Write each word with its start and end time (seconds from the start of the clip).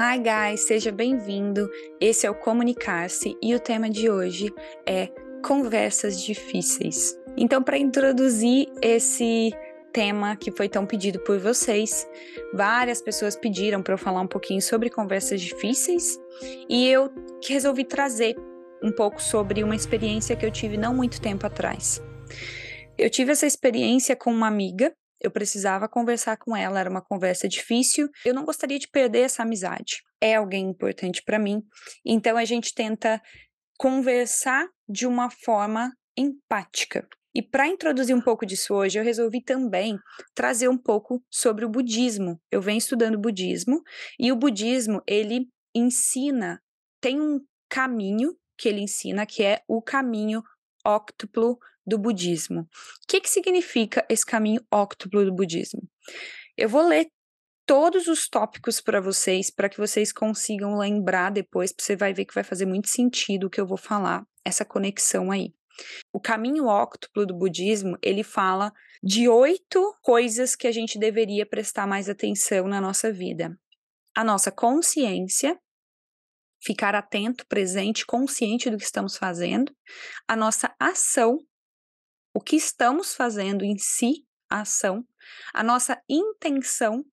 Hi 0.00 0.16
guys, 0.16 0.60
seja 0.60 0.92
bem-vindo. 0.92 1.68
Esse 2.00 2.24
é 2.24 2.30
o 2.30 2.34
Comunicar-se 2.36 3.36
e 3.42 3.52
o 3.52 3.58
tema 3.58 3.90
de 3.90 4.08
hoje 4.08 4.54
é 4.86 5.08
conversas 5.44 6.22
difíceis. 6.22 7.18
Então, 7.36 7.60
para 7.60 7.76
introduzir 7.76 8.68
esse 8.80 9.52
tema 9.92 10.36
que 10.36 10.52
foi 10.52 10.68
tão 10.68 10.86
pedido 10.86 11.18
por 11.18 11.40
vocês, 11.40 12.08
várias 12.54 13.02
pessoas 13.02 13.34
pediram 13.34 13.82
para 13.82 13.94
eu 13.94 13.98
falar 13.98 14.20
um 14.20 14.28
pouquinho 14.28 14.62
sobre 14.62 14.88
conversas 14.88 15.40
difíceis 15.40 16.16
e 16.68 16.86
eu 16.88 17.12
resolvi 17.44 17.82
trazer 17.82 18.36
um 18.80 18.92
pouco 18.92 19.20
sobre 19.20 19.64
uma 19.64 19.74
experiência 19.74 20.36
que 20.36 20.46
eu 20.46 20.52
tive 20.52 20.76
não 20.76 20.94
muito 20.94 21.20
tempo 21.20 21.44
atrás. 21.44 22.00
Eu 22.96 23.10
tive 23.10 23.32
essa 23.32 23.48
experiência 23.48 24.14
com 24.14 24.30
uma 24.30 24.46
amiga 24.46 24.94
eu 25.20 25.30
precisava 25.30 25.88
conversar 25.88 26.36
com 26.36 26.56
ela, 26.56 26.80
era 26.80 26.90
uma 26.90 27.02
conversa 27.02 27.48
difícil. 27.48 28.08
Eu 28.24 28.34
não 28.34 28.44
gostaria 28.44 28.78
de 28.78 28.88
perder 28.88 29.20
essa 29.20 29.42
amizade. 29.42 30.02
É 30.20 30.36
alguém 30.36 30.68
importante 30.68 31.22
para 31.24 31.38
mim. 31.38 31.62
Então 32.04 32.36
a 32.36 32.44
gente 32.44 32.74
tenta 32.74 33.20
conversar 33.78 34.66
de 34.88 35.06
uma 35.06 35.30
forma 35.30 35.92
empática. 36.16 37.06
E 37.34 37.42
para 37.42 37.68
introduzir 37.68 38.16
um 38.16 38.20
pouco 38.20 38.44
disso 38.44 38.74
hoje, 38.74 38.98
eu 38.98 39.04
resolvi 39.04 39.42
também 39.42 39.96
trazer 40.34 40.68
um 40.68 40.78
pouco 40.78 41.22
sobre 41.30 41.64
o 41.64 41.68
budismo. 41.68 42.40
Eu 42.50 42.60
venho 42.60 42.78
estudando 42.78 43.18
budismo 43.18 43.80
e 44.18 44.32
o 44.32 44.36
budismo, 44.36 45.00
ele 45.06 45.46
ensina, 45.74 46.60
tem 47.00 47.20
um 47.20 47.38
caminho 47.68 48.34
que 48.58 48.68
ele 48.68 48.80
ensina 48.80 49.24
que 49.24 49.44
é 49.44 49.62
o 49.68 49.80
caminho 49.80 50.42
óctuplo 50.84 51.58
do 51.88 51.98
budismo. 51.98 52.60
O 52.60 52.66
que, 53.08 53.20
que 53.20 53.30
significa 53.30 54.04
esse 54.08 54.24
caminho 54.24 54.60
óctuplo 54.70 55.24
do 55.24 55.34
budismo? 55.34 55.82
Eu 56.56 56.68
vou 56.68 56.86
ler 56.86 57.08
todos 57.66 58.06
os 58.06 58.28
tópicos 58.28 58.80
para 58.80 59.00
vocês, 59.00 59.50
para 59.50 59.68
que 59.68 59.76
vocês 59.76 60.10
consigam 60.12 60.78
lembrar 60.78 61.30
depois, 61.30 61.74
você 61.78 61.94
vai 61.94 62.14
ver 62.14 62.24
que 62.24 62.34
vai 62.34 62.42
fazer 62.42 62.64
muito 62.64 62.88
sentido 62.88 63.46
o 63.46 63.50
que 63.50 63.60
eu 63.60 63.66
vou 63.66 63.76
falar, 63.76 64.24
essa 64.44 64.64
conexão 64.64 65.30
aí. 65.30 65.52
O 66.12 66.18
caminho 66.18 66.66
óctuplo 66.66 67.26
do 67.26 67.36
budismo, 67.36 67.96
ele 68.02 68.22
fala 68.22 68.72
de 69.02 69.28
oito 69.28 69.94
coisas 70.02 70.56
que 70.56 70.66
a 70.66 70.72
gente 70.72 70.98
deveria 70.98 71.46
prestar 71.46 71.86
mais 71.86 72.08
atenção 72.08 72.66
na 72.66 72.80
nossa 72.80 73.12
vida. 73.12 73.56
A 74.16 74.24
nossa 74.24 74.50
consciência, 74.50 75.56
ficar 76.62 76.94
atento, 76.94 77.46
presente, 77.46 78.04
consciente 78.06 78.70
do 78.70 78.76
que 78.76 78.84
estamos 78.84 79.16
fazendo, 79.16 79.72
a 80.26 80.34
nossa 80.34 80.74
ação, 80.80 81.38
o 82.38 82.40
que 82.40 82.54
estamos 82.54 83.16
fazendo 83.16 83.64
em 83.64 83.76
si, 83.76 84.24
a 84.48 84.60
ação, 84.60 85.04
a 85.52 85.60
nossa 85.64 86.00
intenção, 86.08 87.04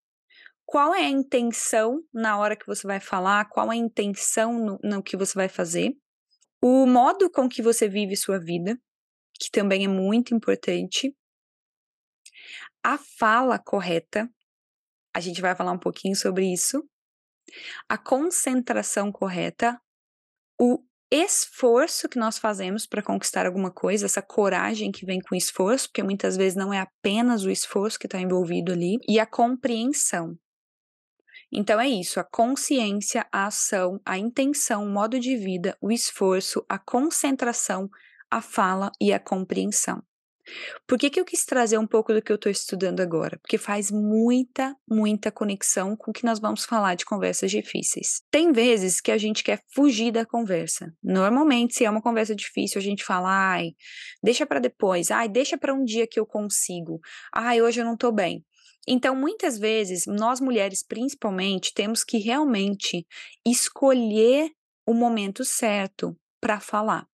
qual 0.64 0.94
é 0.94 1.04
a 1.04 1.10
intenção 1.10 2.00
na 2.14 2.38
hora 2.38 2.56
que 2.56 2.68
você 2.68 2.86
vai 2.86 3.00
falar, 3.00 3.50
qual 3.50 3.72
é 3.72 3.76
a 3.76 3.80
intenção 3.80 4.54
no, 4.54 4.80
no 4.84 5.02
que 5.02 5.18
você 5.18 5.34
vai 5.34 5.50
fazer, 5.50 5.98
o 6.62 6.86
modo 6.86 7.28
com 7.32 7.50
que 7.50 7.64
você 7.64 7.90
vive 7.90 8.16
sua 8.16 8.40
vida, 8.40 8.80
que 9.40 9.50
também 9.50 9.86
é 9.86 9.88
muito 9.88 10.36
importante, 10.36 11.12
a 12.84 13.00
fala 13.18 13.58
correta, 13.58 14.30
a 15.12 15.20
gente 15.20 15.42
vai 15.42 15.56
falar 15.56 15.72
um 15.72 15.80
pouquinho 15.80 16.16
sobre 16.16 16.54
isso, 16.54 16.88
a 17.90 17.98
concentração 17.98 19.12
correta, 19.12 19.82
o 20.62 20.86
esforço 21.16 22.10
que 22.10 22.20
nós 22.20 22.38
fazemos 22.38 22.86
para 22.86 23.02
conquistar 23.02 23.46
alguma 23.46 23.72
coisa, 23.72 24.06
essa 24.06 24.22
coragem 24.22 24.92
que 24.92 25.06
vem 25.06 25.20
com 25.20 25.36
esforço, 25.36 25.88
porque 25.88 26.04
muitas 26.04 26.36
vezes 26.38 26.56
não 26.56 26.74
é 26.74 26.80
apenas 26.80 27.44
o 27.44 27.50
esforço 27.50 27.98
que 27.98 28.08
está 28.08 28.20
envolvido 28.20 28.72
ali, 28.72 28.98
e 29.08 29.20
a 29.20 29.26
compreensão. 29.26 30.38
Então 31.52 31.80
é 31.80 31.88
isso, 31.88 32.20
a 32.20 32.24
consciência, 32.24 33.26
a 33.32 33.46
ação, 33.46 34.00
a 34.06 34.18
intenção, 34.18 34.84
o 34.84 34.90
modo 34.90 35.20
de 35.20 35.38
vida, 35.38 35.78
o 35.80 35.92
esforço, 35.92 36.66
a 36.68 36.78
concentração, 36.78 37.90
a 38.30 38.42
fala 38.42 38.92
e 39.00 39.14
a 39.14 39.20
compreensão. 39.20 40.04
Por 40.88 40.98
que, 40.98 41.10
que 41.10 41.20
eu 41.20 41.26
quis 41.26 41.46
trazer 41.46 41.78
um 41.78 41.88
pouco 41.88 42.14
do 42.14 42.22
que 42.22 42.32
eu 42.32 42.36
estou 42.36 42.52
estudando 42.52 43.02
agora? 43.02 43.38
Porque 43.40 43.58
faz 43.58 43.92
muita, 43.92 44.76
muita 44.88 45.32
conexão 45.32 45.96
com 45.96 46.12
o 46.12 46.14
que 46.14 46.26
nós 46.26 46.40
vamos 46.40 46.66
falar 46.66 46.96
de 46.96 47.06
conversas 47.06 47.52
difíceis. 47.52 48.22
Tem 48.30 48.52
vezes 48.52 49.02
que 49.02 49.12
a 49.12 49.18
gente 49.18 49.44
quer 49.44 49.62
fugir 49.74 50.12
da 50.12 50.26
conversa. 50.26 50.94
Normalmente, 51.04 51.76
se 51.76 51.86
é 51.86 51.90
uma 51.90 52.02
conversa 52.02 52.36
difícil, 52.36 52.80
a 52.80 52.84
gente 52.84 53.04
fala, 53.04 53.30
ai, 53.30 53.72
deixa 54.24 54.46
para 54.46 54.60
depois, 54.60 55.12
ai, 55.12 55.28
deixa 55.28 55.58
para 55.58 55.74
um 55.74 55.84
dia 55.84 56.08
que 56.08 56.20
eu 56.20 56.26
consigo, 56.26 57.00
ai, 57.34 57.62
hoje 57.62 57.82
eu 57.82 57.86
não 57.86 57.94
estou 57.94 58.12
bem. 58.12 58.44
Então, 58.88 59.16
muitas 59.16 59.58
vezes, 59.58 60.06
nós 60.06 60.40
mulheres 60.40 60.84
principalmente, 60.84 61.74
temos 61.74 62.04
que 62.04 62.18
realmente 62.18 63.06
escolher 63.46 64.52
o 64.86 64.94
momento 64.94 65.44
certo 65.44 66.16
para 66.40 66.60
falar. 66.60 67.08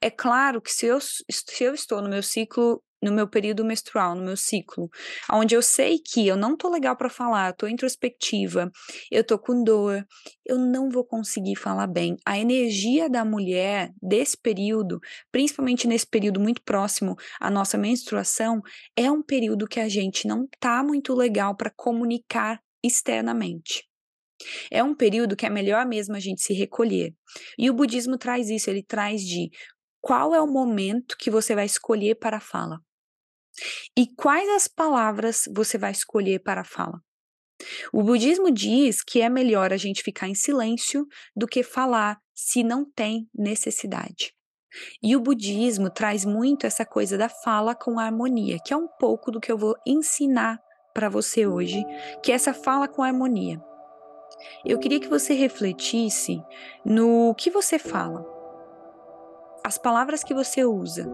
É 0.00 0.10
claro 0.10 0.60
que 0.60 0.72
se 0.72 0.86
eu, 0.86 1.00
se 1.00 1.64
eu 1.64 1.74
estou 1.74 2.02
no 2.02 2.08
meu 2.08 2.22
ciclo 2.22 2.82
no 3.04 3.12
meu 3.12 3.28
período 3.28 3.64
menstrual, 3.64 4.14
no 4.14 4.24
meu 4.24 4.36
ciclo, 4.36 4.88
onde 5.30 5.54
eu 5.54 5.62
sei 5.62 5.98
que 5.98 6.26
eu 6.26 6.36
não 6.36 6.56
tô 6.56 6.70
legal 6.70 6.96
para 6.96 7.10
falar, 7.10 7.52
tô 7.52 7.68
introspectiva, 7.68 8.72
eu 9.10 9.22
tô 9.22 9.38
com 9.38 9.62
dor, 9.62 10.04
eu 10.44 10.58
não 10.58 10.88
vou 10.88 11.04
conseguir 11.04 11.54
falar 11.54 11.86
bem. 11.86 12.16
A 12.24 12.38
energia 12.38 13.08
da 13.08 13.24
mulher 13.24 13.92
desse 14.02 14.36
período, 14.36 14.98
principalmente 15.30 15.86
nesse 15.86 16.06
período 16.06 16.40
muito 16.40 16.62
próximo 16.62 17.14
à 17.38 17.50
nossa 17.50 17.76
menstruação, 17.76 18.62
é 18.96 19.10
um 19.10 19.22
período 19.22 19.68
que 19.68 19.80
a 19.80 19.88
gente 19.88 20.26
não 20.26 20.48
tá 20.58 20.82
muito 20.82 21.14
legal 21.14 21.54
para 21.54 21.70
comunicar 21.70 22.58
externamente. 22.82 23.84
É 24.70 24.82
um 24.82 24.94
período 24.94 25.36
que 25.36 25.46
é 25.46 25.50
melhor 25.50 25.86
mesmo 25.86 26.14
a 26.14 26.20
gente 26.20 26.42
se 26.42 26.52
recolher. 26.52 27.14
E 27.58 27.70
o 27.70 27.74
budismo 27.74 28.18
traz 28.18 28.50
isso, 28.50 28.70
ele 28.70 28.82
traz 28.82 29.22
de 29.22 29.50
qual 30.00 30.34
é 30.34 30.40
o 30.40 30.46
momento 30.46 31.16
que 31.18 31.30
você 31.30 31.54
vai 31.54 31.64
escolher 31.64 32.16
para 32.16 32.36
a 32.36 32.40
fala. 32.40 32.78
E 33.96 34.06
quais 34.16 34.48
as 34.50 34.68
palavras 34.68 35.44
você 35.54 35.78
vai 35.78 35.92
escolher 35.92 36.40
para 36.40 36.62
a 36.62 36.64
fala. 36.64 37.00
O 37.92 38.02
budismo 38.02 38.50
diz 38.50 39.02
que 39.02 39.20
é 39.20 39.28
melhor 39.28 39.72
a 39.72 39.76
gente 39.76 40.02
ficar 40.02 40.28
em 40.28 40.34
silêncio 40.34 41.06
do 41.36 41.46
que 41.46 41.62
falar 41.62 42.18
se 42.34 42.62
não 42.64 42.84
tem 42.84 43.28
necessidade. 43.32 44.34
E 45.02 45.14
o 45.14 45.20
budismo 45.20 45.88
traz 45.88 46.24
muito 46.24 46.66
essa 46.66 46.84
coisa 46.84 47.16
da 47.16 47.28
fala 47.28 47.74
com 47.74 47.98
harmonia, 47.98 48.58
que 48.64 48.74
é 48.74 48.76
um 48.76 48.88
pouco 48.98 49.30
do 49.30 49.40
que 49.40 49.50
eu 49.50 49.56
vou 49.56 49.74
ensinar 49.86 50.58
para 50.92 51.08
você 51.08 51.46
hoje, 51.46 51.82
que 52.22 52.32
é 52.32 52.34
essa 52.34 52.52
fala 52.52 52.88
com 52.88 53.02
harmonia. 53.02 53.60
Eu 54.64 54.78
queria 54.78 55.00
que 55.00 55.08
você 55.08 55.34
refletisse 55.34 56.42
no 56.84 57.34
que 57.34 57.50
você 57.50 57.78
fala, 57.78 58.24
as 59.64 59.78
palavras 59.78 60.22
que 60.22 60.34
você 60.34 60.64
usa. 60.64 61.10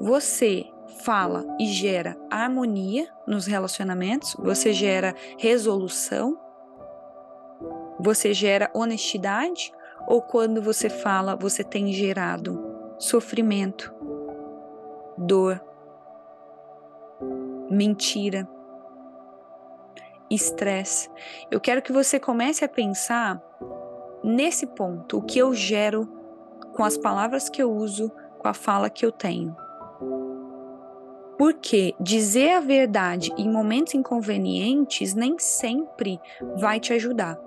Você 0.00 0.66
fala 1.02 1.44
e 1.58 1.66
gera 1.66 2.16
harmonia 2.30 3.08
nos 3.26 3.46
relacionamentos, 3.46 4.34
você 4.38 4.72
gera 4.72 5.14
resolução, 5.38 6.38
você 7.98 8.32
gera 8.32 8.70
honestidade, 8.74 9.72
ou 10.06 10.22
quando 10.22 10.62
você 10.62 10.88
fala, 10.88 11.36
você 11.36 11.62
tem 11.62 11.92
gerado 11.92 12.94
sofrimento, 12.98 13.94
dor, 15.16 15.62
mentira 17.70 18.48
estresse. 20.30 21.10
Eu 21.50 21.60
quero 21.60 21.82
que 21.82 21.92
você 21.92 22.20
comece 22.20 22.64
a 22.64 22.68
pensar 22.68 23.42
nesse 24.22 24.66
ponto, 24.66 25.18
o 25.18 25.22
que 25.22 25.38
eu 25.38 25.52
gero 25.54 26.08
com 26.74 26.84
as 26.84 26.96
palavras 26.96 27.48
que 27.48 27.62
eu 27.62 27.72
uso, 27.72 28.10
com 28.38 28.48
a 28.48 28.54
fala 28.54 28.88
que 28.88 29.04
eu 29.04 29.10
tenho. 29.10 29.54
Porque 31.36 31.94
dizer 31.98 32.52
a 32.52 32.60
verdade 32.60 33.32
em 33.36 33.50
momentos 33.50 33.94
inconvenientes 33.94 35.14
nem 35.14 35.38
sempre 35.38 36.20
vai 36.56 36.78
te 36.78 36.92
ajudar. 36.92 37.38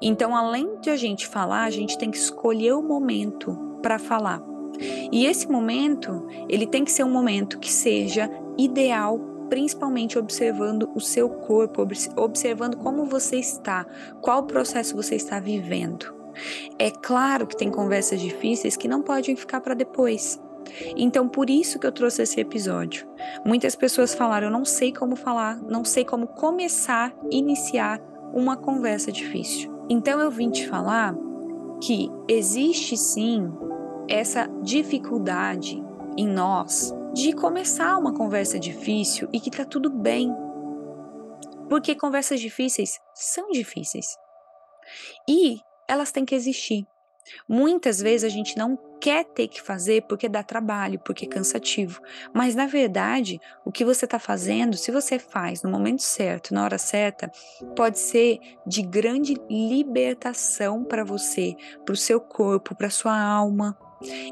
Então, 0.00 0.36
além 0.36 0.78
de 0.80 0.90
a 0.90 0.96
gente 0.96 1.26
falar, 1.26 1.64
a 1.64 1.70
gente 1.70 1.96
tem 1.96 2.10
que 2.10 2.18
escolher 2.18 2.72
o 2.72 2.82
momento 2.82 3.78
para 3.80 3.98
falar. 3.98 4.42
E 5.12 5.26
esse 5.26 5.50
momento, 5.50 6.26
ele 6.48 6.66
tem 6.66 6.84
que 6.84 6.92
ser 6.92 7.04
um 7.04 7.10
momento 7.10 7.58
que 7.58 7.70
seja 7.70 8.30
ideal 8.58 9.18
principalmente 9.50 10.18
observando 10.18 10.88
o 10.94 11.00
seu 11.00 11.28
corpo, 11.28 11.86
observando 12.16 12.76
como 12.76 13.04
você 13.04 13.36
está, 13.36 13.84
qual 14.22 14.44
processo 14.44 14.96
você 14.96 15.16
está 15.16 15.40
vivendo. 15.40 16.14
É 16.78 16.90
claro 16.90 17.46
que 17.46 17.56
tem 17.56 17.70
conversas 17.70 18.20
difíceis 18.20 18.76
que 18.76 18.88
não 18.88 19.02
podem 19.02 19.34
ficar 19.34 19.60
para 19.60 19.74
depois. 19.74 20.40
Então, 20.96 21.28
por 21.28 21.50
isso 21.50 21.78
que 21.78 21.86
eu 21.86 21.92
trouxe 21.92 22.22
esse 22.22 22.40
episódio. 22.40 23.06
Muitas 23.44 23.74
pessoas 23.74 24.14
falaram: 24.14 24.46
eu 24.46 24.52
não 24.52 24.64
sei 24.64 24.92
como 24.92 25.16
falar, 25.16 25.60
não 25.60 25.84
sei 25.84 26.04
como 26.04 26.28
começar, 26.28 27.12
iniciar 27.30 28.00
uma 28.32 28.56
conversa 28.56 29.10
difícil. 29.10 29.74
Então, 29.88 30.20
eu 30.20 30.30
vim 30.30 30.48
te 30.48 30.68
falar 30.68 31.16
que 31.82 32.08
existe 32.28 32.96
sim 32.96 33.52
essa 34.08 34.48
dificuldade 34.62 35.82
em 36.16 36.28
nós 36.28 36.94
de 37.12 37.32
começar 37.32 37.96
uma 37.96 38.14
conversa 38.14 38.58
difícil 38.58 39.28
e 39.32 39.40
que 39.40 39.50
tá 39.50 39.64
tudo 39.64 39.90
bem. 39.90 40.34
Porque 41.68 41.94
conversas 41.94 42.40
difíceis 42.40 42.98
são 43.14 43.50
difíceis. 43.50 44.16
E 45.28 45.60
elas 45.88 46.10
têm 46.12 46.24
que 46.24 46.34
existir. 46.34 46.86
Muitas 47.48 48.00
vezes 48.00 48.24
a 48.24 48.28
gente 48.28 48.56
não 48.56 48.78
quer 49.00 49.24
ter 49.24 49.48
que 49.48 49.62
fazer 49.62 50.02
porque 50.02 50.28
dá 50.28 50.42
trabalho, 50.42 50.98
porque 50.98 51.24
é 51.24 51.28
cansativo. 51.28 52.00
Mas 52.34 52.54
na 52.54 52.66
verdade, 52.66 53.40
o 53.64 53.72
que 53.72 53.84
você 53.84 54.04
está 54.04 54.18
fazendo, 54.18 54.76
se 54.76 54.90
você 54.90 55.18
faz 55.18 55.62
no 55.62 55.70
momento 55.70 56.02
certo, 56.02 56.52
na 56.52 56.64
hora 56.64 56.78
certa, 56.78 57.30
pode 57.76 57.98
ser 57.98 58.38
de 58.66 58.82
grande 58.82 59.36
libertação 59.48 60.84
para 60.84 61.04
você, 61.04 61.54
para 61.84 61.92
o 61.92 61.96
seu 61.96 62.20
corpo, 62.20 62.74
para 62.74 62.90
sua 62.90 63.18
alma. 63.18 63.78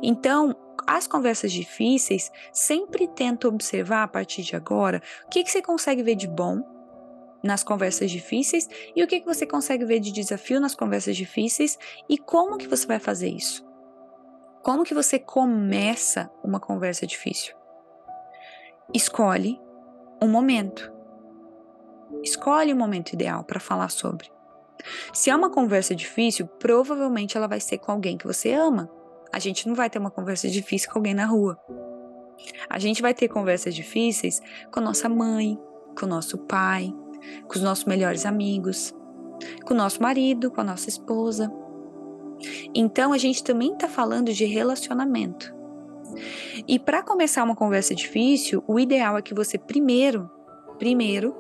Então, 0.02 0.54
as 0.88 1.06
conversas 1.06 1.52
difíceis, 1.52 2.32
sempre 2.50 3.06
tenta 3.06 3.46
observar 3.46 4.05
a 4.05 4.08
partir 4.08 4.43
de 4.43 4.56
agora 4.56 5.02
o 5.26 5.29
que, 5.29 5.44
que 5.44 5.50
você 5.50 5.61
consegue 5.61 6.02
ver 6.02 6.14
de 6.14 6.26
bom 6.26 6.62
nas 7.44 7.62
conversas 7.62 8.11
difíceis 8.11 8.67
e 8.96 9.05
o 9.05 9.06
que, 9.06 9.20
que 9.20 9.26
você 9.26 9.46
consegue 9.46 9.85
ver 9.85 10.00
de 10.00 10.11
desafio 10.11 10.58
nas 10.58 10.75
conversas 10.75 11.14
difíceis 11.14 11.79
e 12.08 12.17
como 12.17 12.56
que 12.56 12.67
você 12.67 12.87
vai 12.87 12.99
fazer 12.99 13.29
isso. 13.29 13.69
Como 14.62 14.82
que 14.82 14.94
você 14.94 15.19
começa 15.19 16.31
uma 16.43 16.58
conversa 16.58 17.06
difícil? 17.06 17.55
Escolhe 18.93 19.61
um 20.23 20.29
momento. 20.29 20.91
Escolhe 22.23 22.73
o 22.73 22.75
um 22.75 22.79
momento 22.79 23.12
ideal 23.12 23.44
para 23.44 23.61
falar 23.61 23.91
sobre. 23.91 24.32
Se 25.12 25.29
é 25.29 25.37
uma 25.37 25.50
conversa 25.50 25.94
difícil, 25.94 26.46
provavelmente 26.46 27.37
ela 27.37 27.46
vai 27.46 27.61
ser 27.61 27.76
com 27.76 27.93
alguém 27.93 28.17
que 28.17 28.26
você 28.26 28.55
ama. 28.55 28.91
A 29.32 29.38
gente 29.38 29.69
não 29.69 29.75
vai 29.75 29.90
ter 29.90 29.98
uma 29.98 30.10
conversa 30.10 30.48
difícil 30.48 30.90
com 30.90 30.98
alguém 30.98 31.14
na 31.14 31.26
rua. 31.26 31.58
A 32.69 32.78
gente 32.78 33.02
vai 33.02 33.12
ter 33.12 33.28
conversas 33.28 33.75
difíceis 33.75 34.40
com 34.72 34.80
nossa 34.80 35.08
mãe, 35.08 35.58
com 35.98 36.06
nosso 36.06 36.38
pai, 36.38 36.92
com 37.46 37.54
os 37.54 37.62
nossos 37.62 37.84
melhores 37.84 38.25
amigos, 38.25 38.94
com 39.64 39.75
o 39.75 39.76
nosso 39.76 40.02
marido, 40.02 40.50
com 40.50 40.60
a 40.60 40.64
nossa 40.64 40.88
esposa. 40.88 41.52
Então 42.75 43.12
a 43.12 43.19
gente 43.19 43.42
também 43.42 43.72
está 43.72 43.88
falando 43.88 44.32
de 44.32 44.44
relacionamento. 44.44 45.54
E 46.66 46.78
para 46.78 47.02
começar 47.02 47.44
uma 47.44 47.56
conversa 47.56 47.94
difícil, 47.94 48.62
o 48.66 48.78
ideal 48.78 49.19
é 49.19 49.22
que 49.22 49.34
você 49.34 49.58
primeiro, 49.58 50.31
primeiro, 50.78 51.36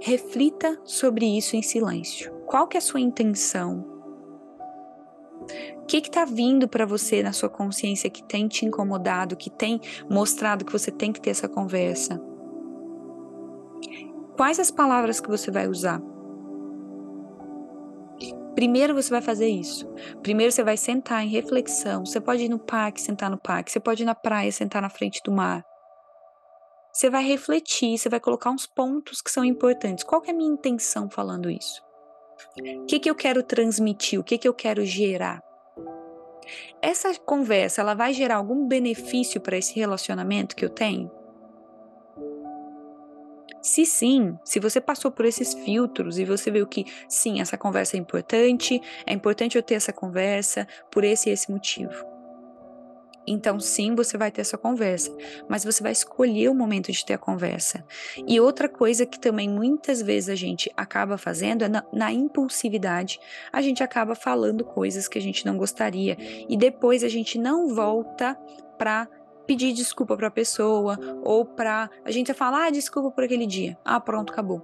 reflita 0.00 0.78
sobre 0.84 1.26
isso 1.26 1.56
em 1.56 1.62
silêncio. 1.62 2.32
Qual 2.46 2.66
que 2.66 2.76
é 2.76 2.78
a 2.78 2.82
sua 2.82 3.00
intenção? 3.00 3.99
O 5.82 5.86
que 5.86 5.98
está 5.98 6.24
vindo 6.24 6.68
para 6.68 6.86
você 6.86 7.22
na 7.22 7.32
sua 7.32 7.48
consciência 7.48 8.10
que 8.10 8.22
tem 8.22 8.46
te 8.48 8.64
incomodado, 8.64 9.36
que 9.36 9.50
tem 9.50 9.80
mostrado 10.08 10.64
que 10.64 10.72
você 10.72 10.90
tem 10.90 11.12
que 11.12 11.20
ter 11.20 11.30
essa 11.30 11.48
conversa? 11.48 12.20
Quais 14.36 14.58
as 14.58 14.70
palavras 14.70 15.20
que 15.20 15.28
você 15.28 15.50
vai 15.50 15.68
usar? 15.68 16.00
Primeiro 18.54 18.94
você 18.94 19.10
vai 19.10 19.22
fazer 19.22 19.48
isso. 19.48 19.86
Primeiro 20.22 20.52
você 20.52 20.62
vai 20.62 20.76
sentar 20.76 21.24
em 21.24 21.28
reflexão. 21.28 22.04
Você 22.04 22.20
pode 22.20 22.44
ir 22.44 22.48
no 22.48 22.58
parque, 22.58 23.00
sentar 23.00 23.30
no 23.30 23.38
parque. 23.38 23.70
Você 23.70 23.80
pode 23.80 24.02
ir 24.02 24.06
na 24.06 24.14
praia, 24.14 24.50
sentar 24.52 24.82
na 24.82 24.90
frente 24.90 25.20
do 25.24 25.32
mar. 25.32 25.64
Você 26.92 27.08
vai 27.08 27.24
refletir, 27.24 27.96
você 27.96 28.08
vai 28.08 28.18
colocar 28.18 28.50
uns 28.50 28.66
pontos 28.66 29.22
que 29.22 29.30
são 29.30 29.44
importantes. 29.44 30.04
Qual 30.04 30.22
é 30.26 30.30
a 30.30 30.34
minha 30.34 30.52
intenção 30.52 31.08
falando 31.08 31.48
isso? 31.48 31.80
O 32.56 32.86
que, 32.86 32.98
que 32.98 33.10
eu 33.10 33.14
quero 33.14 33.42
transmitir? 33.42 34.18
O 34.18 34.24
que, 34.24 34.38
que 34.38 34.48
eu 34.48 34.54
quero 34.54 34.84
gerar? 34.84 35.42
Essa 36.82 37.14
conversa, 37.14 37.80
ela 37.80 37.94
vai 37.94 38.12
gerar 38.12 38.36
algum 38.36 38.66
benefício 38.66 39.40
para 39.40 39.56
esse 39.56 39.74
relacionamento 39.74 40.56
que 40.56 40.64
eu 40.64 40.70
tenho? 40.70 41.10
Se 43.62 43.84
sim, 43.84 44.38
se 44.42 44.58
você 44.58 44.80
passou 44.80 45.10
por 45.10 45.26
esses 45.26 45.52
filtros 45.52 46.18
e 46.18 46.24
você 46.24 46.50
viu 46.50 46.66
que 46.66 46.86
sim, 47.06 47.40
essa 47.40 47.58
conversa 47.58 47.96
é 47.96 48.00
importante, 48.00 48.80
é 49.06 49.12
importante 49.12 49.56
eu 49.56 49.62
ter 49.62 49.74
essa 49.74 49.92
conversa 49.92 50.66
por 50.90 51.04
esse 51.04 51.28
e 51.28 51.32
esse 51.32 51.50
motivo. 51.50 52.09
Então, 53.26 53.60
sim, 53.60 53.94
você 53.94 54.16
vai 54.16 54.30
ter 54.30 54.40
essa 54.40 54.56
conversa, 54.56 55.14
mas 55.48 55.64
você 55.64 55.82
vai 55.82 55.92
escolher 55.92 56.48
o 56.48 56.54
momento 56.54 56.90
de 56.90 57.04
ter 57.04 57.14
a 57.14 57.18
conversa. 57.18 57.84
E 58.26 58.40
outra 58.40 58.68
coisa 58.68 59.06
que 59.06 59.20
também 59.20 59.48
muitas 59.48 60.00
vezes 60.02 60.28
a 60.28 60.34
gente 60.34 60.70
acaba 60.76 61.18
fazendo 61.18 61.62
é 61.62 61.68
na, 61.68 61.84
na 61.92 62.12
impulsividade, 62.12 63.20
a 63.52 63.60
gente 63.60 63.82
acaba 63.82 64.14
falando 64.14 64.64
coisas 64.64 65.06
que 65.06 65.18
a 65.18 65.22
gente 65.22 65.44
não 65.44 65.56
gostaria 65.56 66.16
e 66.48 66.56
depois 66.56 67.04
a 67.04 67.08
gente 67.08 67.38
não 67.38 67.74
volta 67.74 68.36
para 68.78 69.06
pedir 69.46 69.72
desculpa 69.72 70.16
para 70.16 70.28
a 70.28 70.30
pessoa 70.30 70.98
ou 71.22 71.44
para 71.44 71.90
a 72.04 72.10
gente 72.10 72.32
falar 72.32 72.66
ah, 72.66 72.70
desculpa 72.70 73.10
por 73.10 73.24
aquele 73.24 73.46
dia. 73.46 73.76
Ah, 73.84 74.00
pronto, 74.00 74.32
acabou. 74.32 74.62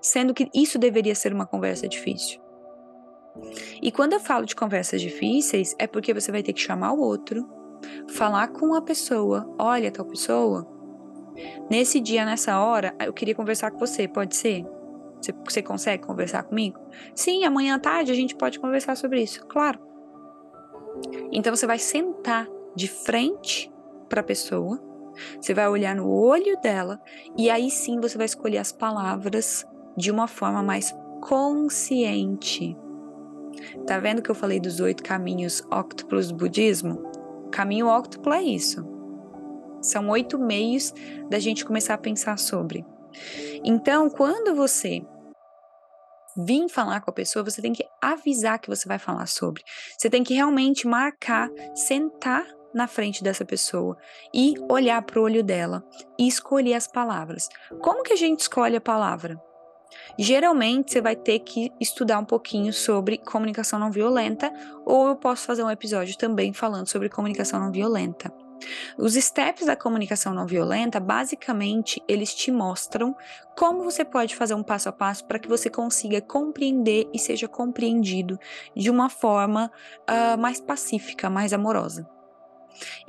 Sendo 0.00 0.34
que 0.34 0.48
isso 0.54 0.78
deveria 0.78 1.14
ser 1.14 1.32
uma 1.32 1.46
conversa 1.46 1.88
difícil. 1.88 2.40
E 3.82 3.90
quando 3.90 4.12
eu 4.12 4.20
falo 4.20 4.44
de 4.44 4.56
conversas 4.56 5.00
difíceis, 5.00 5.74
é 5.78 5.86
porque 5.86 6.14
você 6.14 6.30
vai 6.30 6.42
ter 6.42 6.52
que 6.52 6.60
chamar 6.60 6.92
o 6.92 7.00
outro, 7.00 7.48
falar 8.08 8.48
com 8.48 8.74
a 8.74 8.82
pessoa, 8.82 9.48
olha 9.58 9.90
tal 9.90 10.04
pessoa, 10.04 10.66
nesse 11.70 12.00
dia, 12.00 12.24
nessa 12.24 12.60
hora, 12.60 12.94
eu 13.00 13.12
queria 13.12 13.34
conversar 13.34 13.70
com 13.70 13.78
você, 13.78 14.08
pode 14.08 14.36
ser? 14.36 14.64
Você, 15.20 15.32
você 15.32 15.62
consegue 15.62 16.04
conversar 16.04 16.44
comigo? 16.44 16.78
Sim, 17.14 17.44
amanhã 17.44 17.76
à 17.76 17.78
tarde 17.78 18.12
a 18.12 18.14
gente 18.14 18.36
pode 18.36 18.58
conversar 18.58 18.96
sobre 18.96 19.22
isso, 19.22 19.44
claro. 19.46 19.80
Então 21.32 21.54
você 21.54 21.66
vai 21.66 21.78
sentar 21.78 22.46
de 22.74 22.88
frente 22.88 23.72
para 24.08 24.20
a 24.20 24.24
pessoa, 24.24 24.80
você 25.40 25.52
vai 25.52 25.68
olhar 25.68 25.94
no 25.96 26.08
olho 26.08 26.58
dela 26.60 27.00
e 27.36 27.50
aí 27.50 27.70
sim 27.70 28.00
você 28.00 28.16
vai 28.16 28.26
escolher 28.26 28.58
as 28.58 28.70
palavras 28.70 29.66
de 29.96 30.10
uma 30.10 30.28
forma 30.28 30.62
mais 30.62 30.94
consciente. 31.20 32.76
Tá 33.86 33.98
vendo 33.98 34.22
que 34.22 34.30
eu 34.30 34.34
falei 34.34 34.60
dos 34.60 34.80
oito 34.80 35.02
caminhos 35.02 35.62
óctuplos 35.70 36.28
do 36.28 36.36
budismo? 36.36 37.02
Caminho 37.50 37.86
óctuplo 37.86 38.32
é 38.32 38.42
isso. 38.42 38.86
São 39.80 40.08
oito 40.10 40.38
meios 40.38 40.92
da 41.28 41.38
gente 41.38 41.64
começar 41.64 41.94
a 41.94 41.98
pensar 41.98 42.38
sobre. 42.38 42.84
Então, 43.64 44.10
quando 44.10 44.54
você 44.54 45.02
vir 46.36 46.68
falar 46.68 47.00
com 47.00 47.10
a 47.10 47.14
pessoa, 47.14 47.44
você 47.44 47.60
tem 47.60 47.72
que 47.72 47.84
avisar 48.00 48.58
que 48.58 48.68
você 48.68 48.86
vai 48.86 48.98
falar 48.98 49.26
sobre. 49.26 49.62
Você 49.96 50.08
tem 50.08 50.22
que 50.22 50.34
realmente 50.34 50.86
marcar, 50.86 51.48
sentar 51.74 52.46
na 52.72 52.86
frente 52.86 53.24
dessa 53.24 53.44
pessoa 53.44 53.96
e 54.32 54.54
olhar 54.70 55.02
para 55.02 55.18
o 55.18 55.24
olho 55.24 55.42
dela 55.42 55.82
e 56.18 56.28
escolher 56.28 56.74
as 56.74 56.86
palavras. 56.86 57.48
Como 57.80 58.02
que 58.02 58.12
a 58.12 58.16
gente 58.16 58.40
escolhe 58.40 58.76
a 58.76 58.80
palavra? 58.80 59.40
Geralmente 60.18 60.92
você 60.92 61.00
vai 61.00 61.16
ter 61.16 61.38
que 61.40 61.72
estudar 61.80 62.18
um 62.18 62.24
pouquinho 62.24 62.72
sobre 62.72 63.18
comunicação 63.18 63.78
não 63.78 63.90
violenta, 63.90 64.52
ou 64.84 65.08
eu 65.08 65.16
posso 65.16 65.46
fazer 65.46 65.62
um 65.62 65.70
episódio 65.70 66.16
também 66.16 66.52
falando 66.52 66.86
sobre 66.86 67.08
comunicação 67.08 67.60
não 67.60 67.72
violenta. 67.72 68.32
Os 68.96 69.14
steps 69.14 69.66
da 69.66 69.76
comunicação 69.76 70.34
não 70.34 70.46
violenta, 70.46 70.98
basicamente, 70.98 72.02
eles 72.08 72.34
te 72.34 72.50
mostram 72.50 73.14
como 73.56 73.84
você 73.84 74.04
pode 74.04 74.34
fazer 74.34 74.54
um 74.54 74.62
passo 74.62 74.88
a 74.88 74.92
passo 74.92 75.24
para 75.24 75.38
que 75.38 75.48
você 75.48 75.70
consiga 75.70 76.20
compreender 76.20 77.08
e 77.12 77.18
seja 77.18 77.46
compreendido 77.46 78.38
de 78.74 78.90
uma 78.90 79.08
forma 79.08 79.70
uh, 80.08 80.38
mais 80.38 80.60
pacífica, 80.60 81.30
mais 81.30 81.52
amorosa. 81.52 82.17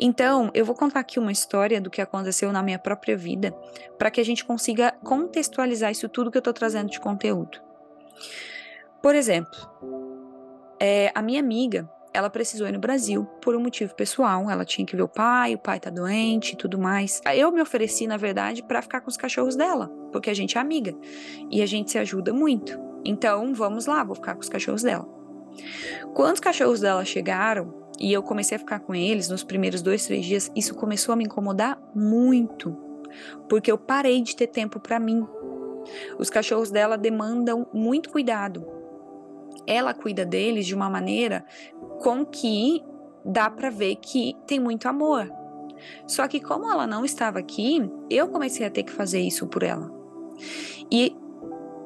Então, 0.01 0.49
eu 0.53 0.63
vou 0.63 0.73
contar 0.73 1.01
aqui 1.01 1.19
uma 1.19 1.31
história 1.31 1.81
do 1.81 1.89
que 1.89 2.01
aconteceu 2.01 2.53
na 2.53 2.63
minha 2.63 2.79
própria 2.79 3.17
vida, 3.17 3.53
para 3.97 4.09
que 4.09 4.21
a 4.21 4.23
gente 4.23 4.45
consiga 4.45 4.93
contextualizar 5.03 5.91
isso 5.91 6.07
tudo 6.07 6.31
que 6.31 6.37
eu 6.37 6.39
estou 6.39 6.53
trazendo 6.53 6.89
de 6.89 7.01
conteúdo. 7.01 7.59
Por 9.03 9.13
exemplo, 9.13 9.59
é, 10.79 11.11
a 11.13 11.21
minha 11.21 11.41
amiga, 11.41 11.89
ela 12.13 12.29
precisou 12.29 12.65
ir 12.65 12.71
no 12.71 12.79
Brasil 12.79 13.25
por 13.41 13.55
um 13.57 13.59
motivo 13.59 13.93
pessoal. 13.93 14.49
Ela 14.49 14.63
tinha 14.63 14.85
que 14.85 14.95
ver 14.95 15.03
o 15.03 15.07
pai, 15.07 15.55
o 15.55 15.59
pai 15.59 15.81
tá 15.81 15.89
doente 15.89 16.53
e 16.53 16.55
tudo 16.55 16.79
mais. 16.79 17.21
Eu 17.35 17.51
me 17.51 17.61
ofereci, 17.61 18.07
na 18.07 18.15
verdade, 18.15 18.63
para 18.63 18.81
ficar 18.81 19.01
com 19.01 19.09
os 19.09 19.17
cachorros 19.17 19.57
dela, 19.57 19.91
porque 20.13 20.29
a 20.29 20.33
gente 20.33 20.57
é 20.57 20.61
amiga 20.61 20.95
e 21.51 21.61
a 21.61 21.65
gente 21.65 21.91
se 21.91 21.97
ajuda 21.97 22.31
muito. 22.31 22.79
Então, 23.03 23.53
vamos 23.53 23.85
lá, 23.85 24.01
vou 24.01 24.15
ficar 24.15 24.33
com 24.33 24.41
os 24.41 24.49
cachorros 24.49 24.81
dela. 24.81 25.07
Quando 26.13 26.35
os 26.35 26.39
cachorros 26.39 26.79
dela 26.79 27.03
chegaram, 27.03 27.78
e 27.99 28.13
eu 28.13 28.23
comecei 28.23 28.55
a 28.55 28.59
ficar 28.59 28.79
com 28.79 28.95
eles 28.95 29.27
nos 29.27 29.43
primeiros 29.43 29.81
dois, 29.81 30.05
três 30.05 30.25
dias, 30.25 30.51
isso 30.55 30.73
começou 30.73 31.13
a 31.13 31.15
me 31.15 31.25
incomodar 31.25 31.77
muito, 31.93 32.75
porque 33.49 33.71
eu 33.71 33.77
parei 33.77 34.21
de 34.21 34.35
ter 34.35 34.47
tempo 34.47 34.79
para 34.79 34.99
mim. 34.99 35.27
Os 36.17 36.29
cachorros 36.29 36.71
dela 36.71 36.97
demandam 36.97 37.67
muito 37.73 38.09
cuidado. 38.09 38.65
Ela 39.67 39.93
cuida 39.93 40.25
deles 40.25 40.65
de 40.65 40.75
uma 40.75 40.89
maneira 40.89 41.45
com 41.99 42.25
que 42.25 42.83
dá 43.25 43.49
para 43.49 43.69
ver 43.69 43.95
que 43.97 44.35
tem 44.47 44.59
muito 44.59 44.87
amor. 44.87 45.29
Só 46.07 46.27
que 46.27 46.39
como 46.39 46.69
ela 46.69 46.85
não 46.85 47.03
estava 47.03 47.39
aqui, 47.39 47.89
eu 48.09 48.27
comecei 48.27 48.65
a 48.65 48.69
ter 48.69 48.83
que 48.83 48.91
fazer 48.91 49.19
isso 49.19 49.47
por 49.47 49.63
ela. 49.63 49.91
E 50.91 51.15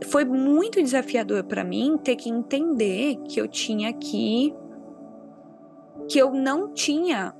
foi 0.05 0.25
muito 0.25 0.81
desafiador 0.81 1.43
para 1.43 1.63
mim 1.63 1.97
ter 2.03 2.15
que 2.15 2.29
entender 2.29 3.17
que 3.27 3.39
eu 3.39 3.47
tinha 3.47 3.93
que 3.93 4.53
que 6.09 6.19
eu 6.19 6.31
não 6.31 6.73
tinha 6.73 7.33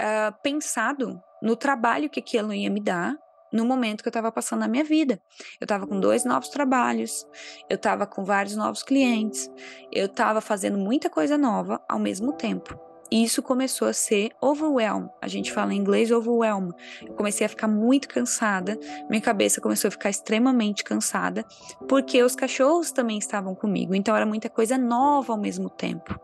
uh, 0.00 0.42
pensado 0.42 1.20
no 1.42 1.56
trabalho 1.56 2.08
que 2.08 2.20
aquilo 2.20 2.52
ia 2.52 2.70
me 2.70 2.80
dar 2.80 3.16
no 3.52 3.66
momento 3.66 4.02
que 4.02 4.08
eu 4.08 4.10
estava 4.10 4.32
passando 4.32 4.60
na 4.60 4.68
minha 4.68 4.84
vida. 4.84 5.20
Eu 5.60 5.64
estava 5.66 5.86
com 5.86 6.00
dois 6.00 6.24
novos 6.24 6.48
trabalhos, 6.48 7.26
eu 7.68 7.76
estava 7.76 8.06
com 8.06 8.24
vários 8.24 8.56
novos 8.56 8.82
clientes, 8.82 9.50
eu 9.92 10.06
estava 10.06 10.40
fazendo 10.40 10.78
muita 10.78 11.10
coisa 11.10 11.36
nova 11.36 11.80
ao 11.88 11.98
mesmo 11.98 12.32
tempo. 12.32 12.78
E 13.10 13.22
isso 13.22 13.42
começou 13.42 13.88
a 13.88 13.92
ser 13.92 14.30
overwhelm. 14.40 15.06
A 15.20 15.28
gente 15.28 15.52
fala 15.52 15.74
em 15.74 15.76
inglês 15.76 16.10
overwhelm. 16.10 16.70
Eu 17.06 17.12
comecei 17.12 17.44
a 17.44 17.48
ficar 17.48 17.68
muito 17.68 18.08
cansada, 18.08 18.78
minha 19.10 19.20
cabeça 19.20 19.60
começou 19.60 19.88
a 19.88 19.90
ficar 19.90 20.08
extremamente 20.08 20.82
cansada, 20.82 21.44
porque 21.86 22.22
os 22.22 22.34
cachorros 22.34 22.90
também 22.90 23.18
estavam 23.18 23.54
comigo. 23.54 23.94
Então 23.94 24.16
era 24.16 24.24
muita 24.24 24.48
coisa 24.48 24.78
nova 24.78 25.34
ao 25.34 25.38
mesmo 25.38 25.68
tempo. 25.68 26.18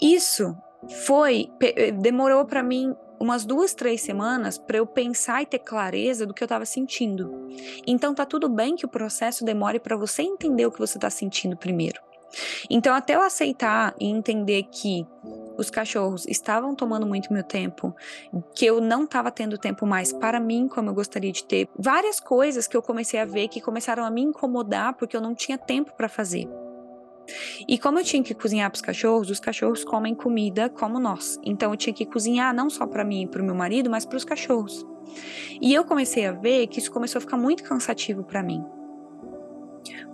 Isso 0.00 0.56
foi 1.06 1.50
demorou 2.00 2.44
para 2.44 2.62
mim 2.62 2.94
umas 3.18 3.44
duas, 3.44 3.72
três 3.74 4.02
semanas 4.02 4.58
para 4.58 4.78
eu 4.78 4.86
pensar 4.86 5.42
e 5.42 5.46
ter 5.46 5.60
clareza 5.60 6.26
do 6.26 6.34
que 6.34 6.42
eu 6.42 6.46
estava 6.46 6.66
sentindo. 6.66 7.48
Então 7.86 8.14
tá 8.14 8.26
tudo 8.26 8.48
bem 8.48 8.76
que 8.76 8.84
o 8.84 8.88
processo 8.88 9.44
demore 9.44 9.80
para 9.80 9.96
você 9.96 10.22
entender 10.22 10.66
o 10.66 10.70
que 10.70 10.78
você 10.78 10.98
está 10.98 11.08
sentindo 11.08 11.56
primeiro. 11.56 12.00
Então 12.68 12.94
até 12.94 13.14
eu 13.14 13.22
aceitar 13.22 13.94
e 13.98 14.06
entender 14.06 14.64
que 14.64 15.06
os 15.56 15.70
cachorros 15.70 16.26
estavam 16.26 16.74
tomando 16.74 17.06
muito 17.06 17.32
meu 17.32 17.44
tempo, 17.44 17.94
que 18.54 18.66
eu 18.66 18.80
não 18.80 19.04
estava 19.04 19.30
tendo 19.30 19.56
tempo 19.56 19.86
mais 19.86 20.12
para 20.12 20.40
mim 20.40 20.66
como 20.66 20.90
eu 20.90 20.94
gostaria 20.94 21.30
de 21.30 21.44
ter, 21.44 21.68
várias 21.78 22.18
coisas 22.18 22.66
que 22.66 22.76
eu 22.76 22.82
comecei 22.82 23.20
a 23.20 23.24
ver 23.24 23.48
que 23.48 23.60
começaram 23.60 24.04
a 24.04 24.10
me 24.10 24.22
incomodar 24.22 24.94
porque 24.94 25.16
eu 25.16 25.20
não 25.20 25.34
tinha 25.34 25.56
tempo 25.56 25.92
para 25.96 26.08
fazer. 26.08 26.48
E 27.66 27.78
como 27.78 27.98
eu 27.98 28.04
tinha 28.04 28.22
que 28.22 28.34
cozinhar 28.34 28.70
para 28.70 28.76
os 28.76 28.82
cachorros, 28.82 29.30
os 29.30 29.40
cachorros 29.40 29.84
comem 29.84 30.14
comida 30.14 30.68
como 30.68 30.98
nós. 30.98 31.38
Então 31.44 31.70
eu 31.70 31.76
tinha 31.76 31.94
que 31.94 32.06
cozinhar 32.06 32.54
não 32.54 32.68
só 32.68 32.86
para 32.86 33.04
mim 33.04 33.22
e 33.22 33.26
para 33.26 33.42
o 33.42 33.44
meu 33.44 33.54
marido, 33.54 33.90
mas 33.90 34.04
para 34.04 34.16
os 34.16 34.24
cachorros. 34.24 34.86
E 35.60 35.72
eu 35.72 35.84
comecei 35.84 36.26
a 36.26 36.32
ver 36.32 36.66
que 36.66 36.78
isso 36.78 36.90
começou 36.90 37.18
a 37.18 37.22
ficar 37.22 37.36
muito 37.36 37.62
cansativo 37.62 38.22
para 38.24 38.42
mim. 38.42 38.64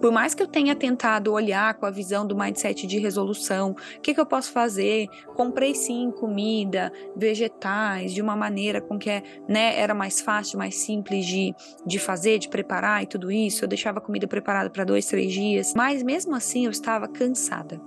Por 0.00 0.10
mais 0.10 0.34
que 0.34 0.42
eu 0.42 0.46
tenha 0.46 0.74
tentado 0.74 1.32
olhar 1.32 1.74
com 1.74 1.86
a 1.86 1.90
visão 1.90 2.26
do 2.26 2.36
mindset 2.36 2.86
de 2.86 2.98
resolução, 2.98 3.70
o 3.96 4.00
que, 4.00 4.14
que 4.14 4.20
eu 4.20 4.26
posso 4.26 4.52
fazer? 4.52 5.08
Comprei 5.34 5.74
sim 5.74 6.10
comida, 6.10 6.92
vegetais, 7.16 8.12
de 8.12 8.22
uma 8.22 8.34
maneira 8.34 8.80
com 8.80 8.98
que 8.98 9.22
né, 9.48 9.78
era 9.78 9.94
mais 9.94 10.20
fácil, 10.20 10.58
mais 10.58 10.76
simples 10.76 11.26
de, 11.26 11.54
de 11.86 11.98
fazer, 11.98 12.38
de 12.38 12.48
preparar 12.48 13.02
e 13.02 13.06
tudo 13.06 13.30
isso. 13.30 13.64
Eu 13.64 13.68
deixava 13.68 13.98
a 13.98 14.02
comida 14.02 14.26
preparada 14.26 14.70
para 14.70 14.84
dois, 14.84 15.06
três 15.06 15.32
dias. 15.32 15.74
Mas 15.74 16.02
mesmo 16.02 16.34
assim 16.34 16.64
eu 16.64 16.70
estava 16.70 17.06
cansada. 17.06 17.80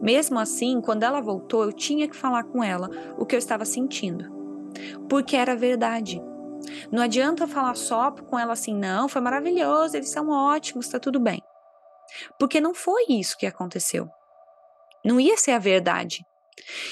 Mesmo 0.00 0.38
assim, 0.38 0.80
quando 0.80 1.02
ela 1.02 1.20
voltou, 1.20 1.64
eu 1.64 1.72
tinha 1.72 2.08
que 2.08 2.16
falar 2.16 2.44
com 2.44 2.62
ela 2.62 2.88
o 3.18 3.26
que 3.26 3.34
eu 3.34 3.38
estava 3.38 3.64
sentindo. 3.64 4.24
Porque 5.08 5.36
era 5.36 5.54
verdade. 5.56 6.20
Não 6.90 7.02
adianta 7.02 7.46
falar 7.46 7.74
só 7.74 8.10
com 8.10 8.38
ela 8.38 8.52
assim, 8.52 8.74
não, 8.74 9.08
foi 9.08 9.20
maravilhoso, 9.20 9.96
eles 9.96 10.10
são 10.10 10.28
ótimos, 10.28 10.88
tá 10.88 10.98
tudo 10.98 11.20
bem. 11.20 11.42
Porque 12.38 12.60
não 12.60 12.74
foi 12.74 13.04
isso 13.08 13.36
que 13.36 13.46
aconteceu. 13.46 14.08
Não 15.04 15.20
ia 15.20 15.36
ser 15.36 15.52
a 15.52 15.58
verdade. 15.58 16.24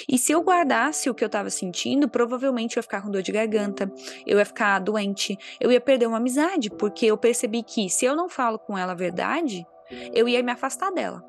E 0.08 0.16
se 0.18 0.32
eu 0.32 0.42
guardasse 0.42 1.10
o 1.10 1.14
que 1.14 1.24
eu 1.24 1.26
estava 1.26 1.50
sentindo, 1.50 2.08
provavelmente 2.08 2.76
eu 2.76 2.80
ia 2.80 2.82
ficar 2.82 3.02
com 3.02 3.10
dor 3.10 3.22
de 3.22 3.32
garganta, 3.32 3.90
eu 4.26 4.38
ia 4.38 4.44
ficar 4.44 4.78
doente, 4.78 5.36
eu 5.60 5.72
ia 5.72 5.80
perder 5.80 6.06
uma 6.06 6.18
amizade, 6.18 6.70
porque 6.70 7.06
eu 7.06 7.18
percebi 7.18 7.62
que 7.62 7.90
se 7.90 8.04
eu 8.04 8.14
não 8.14 8.28
falo 8.28 8.58
com 8.58 8.78
ela 8.78 8.92
a 8.92 8.96
verdade, 8.96 9.66
eu 10.14 10.28
ia 10.28 10.42
me 10.42 10.52
afastar 10.52 10.90
dela. 10.92 11.22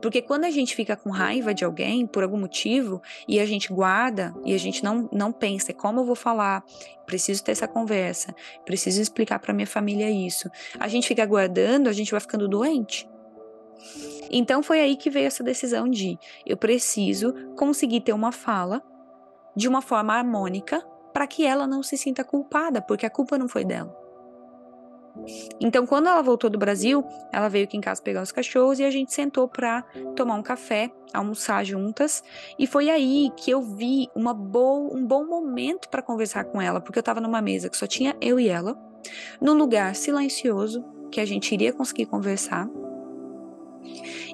Porque 0.00 0.22
quando 0.22 0.44
a 0.44 0.50
gente 0.50 0.74
fica 0.74 0.96
com 0.96 1.10
raiva 1.10 1.52
de 1.52 1.64
alguém 1.64 2.06
por 2.06 2.22
algum 2.22 2.38
motivo 2.38 3.02
e 3.26 3.38
a 3.38 3.46
gente 3.46 3.72
guarda 3.72 4.34
e 4.44 4.54
a 4.54 4.58
gente 4.58 4.82
não, 4.82 5.08
não 5.12 5.32
pensa 5.32 5.72
como 5.72 6.00
eu 6.00 6.04
vou 6.04 6.14
falar, 6.14 6.64
preciso 7.06 7.42
ter 7.42 7.52
essa 7.52 7.68
conversa, 7.68 8.34
preciso 8.64 9.00
explicar 9.00 9.38
para 9.38 9.54
minha 9.54 9.66
família 9.66 10.10
isso. 10.10 10.50
A 10.78 10.88
gente 10.88 11.08
fica 11.08 11.24
guardando, 11.26 11.88
a 11.88 11.92
gente 11.92 12.10
vai 12.10 12.20
ficando 12.20 12.48
doente. 12.48 13.08
Então 14.30 14.62
foi 14.62 14.80
aí 14.80 14.96
que 14.96 15.10
veio 15.10 15.26
essa 15.26 15.42
decisão 15.42 15.88
de 15.88 16.18
eu 16.46 16.56
preciso 16.56 17.32
conseguir 17.56 18.00
ter 18.00 18.12
uma 18.12 18.32
fala 18.32 18.82
de 19.56 19.68
uma 19.68 19.82
forma 19.82 20.14
harmônica 20.14 20.80
para 21.12 21.26
que 21.26 21.44
ela 21.44 21.66
não 21.66 21.82
se 21.82 21.96
sinta 21.96 22.22
culpada, 22.22 22.80
porque 22.80 23.04
a 23.04 23.10
culpa 23.10 23.36
não 23.36 23.48
foi 23.48 23.64
dela. 23.64 23.99
Então, 25.60 25.86
quando 25.86 26.08
ela 26.08 26.22
voltou 26.22 26.48
do 26.48 26.58
Brasil, 26.58 27.04
ela 27.32 27.48
veio 27.48 27.64
aqui 27.64 27.76
em 27.76 27.80
casa 27.80 28.02
pegar 28.02 28.22
os 28.22 28.32
cachorros 28.32 28.78
e 28.78 28.84
a 28.84 28.90
gente 28.90 29.12
sentou 29.12 29.48
para 29.48 29.82
tomar 30.16 30.34
um 30.34 30.42
café, 30.42 30.90
almoçar 31.12 31.64
juntas. 31.64 32.22
E 32.58 32.66
foi 32.66 32.88
aí 32.88 33.30
que 33.36 33.50
eu 33.50 33.60
vi 33.60 34.08
uma 34.14 34.32
boa, 34.32 34.94
um 34.96 35.04
bom 35.04 35.26
momento 35.26 35.88
para 35.88 36.02
conversar 36.02 36.44
com 36.44 36.60
ela, 36.60 36.80
porque 36.80 36.98
eu 36.98 37.02
estava 37.02 37.20
numa 37.20 37.42
mesa 37.42 37.68
que 37.68 37.76
só 37.76 37.86
tinha 37.86 38.16
eu 38.20 38.38
e 38.40 38.48
ela, 38.48 38.78
num 39.40 39.54
lugar 39.54 39.94
silencioso 39.94 40.84
que 41.10 41.20
a 41.20 41.24
gente 41.24 41.52
iria 41.52 41.72
conseguir 41.72 42.06
conversar. 42.06 42.68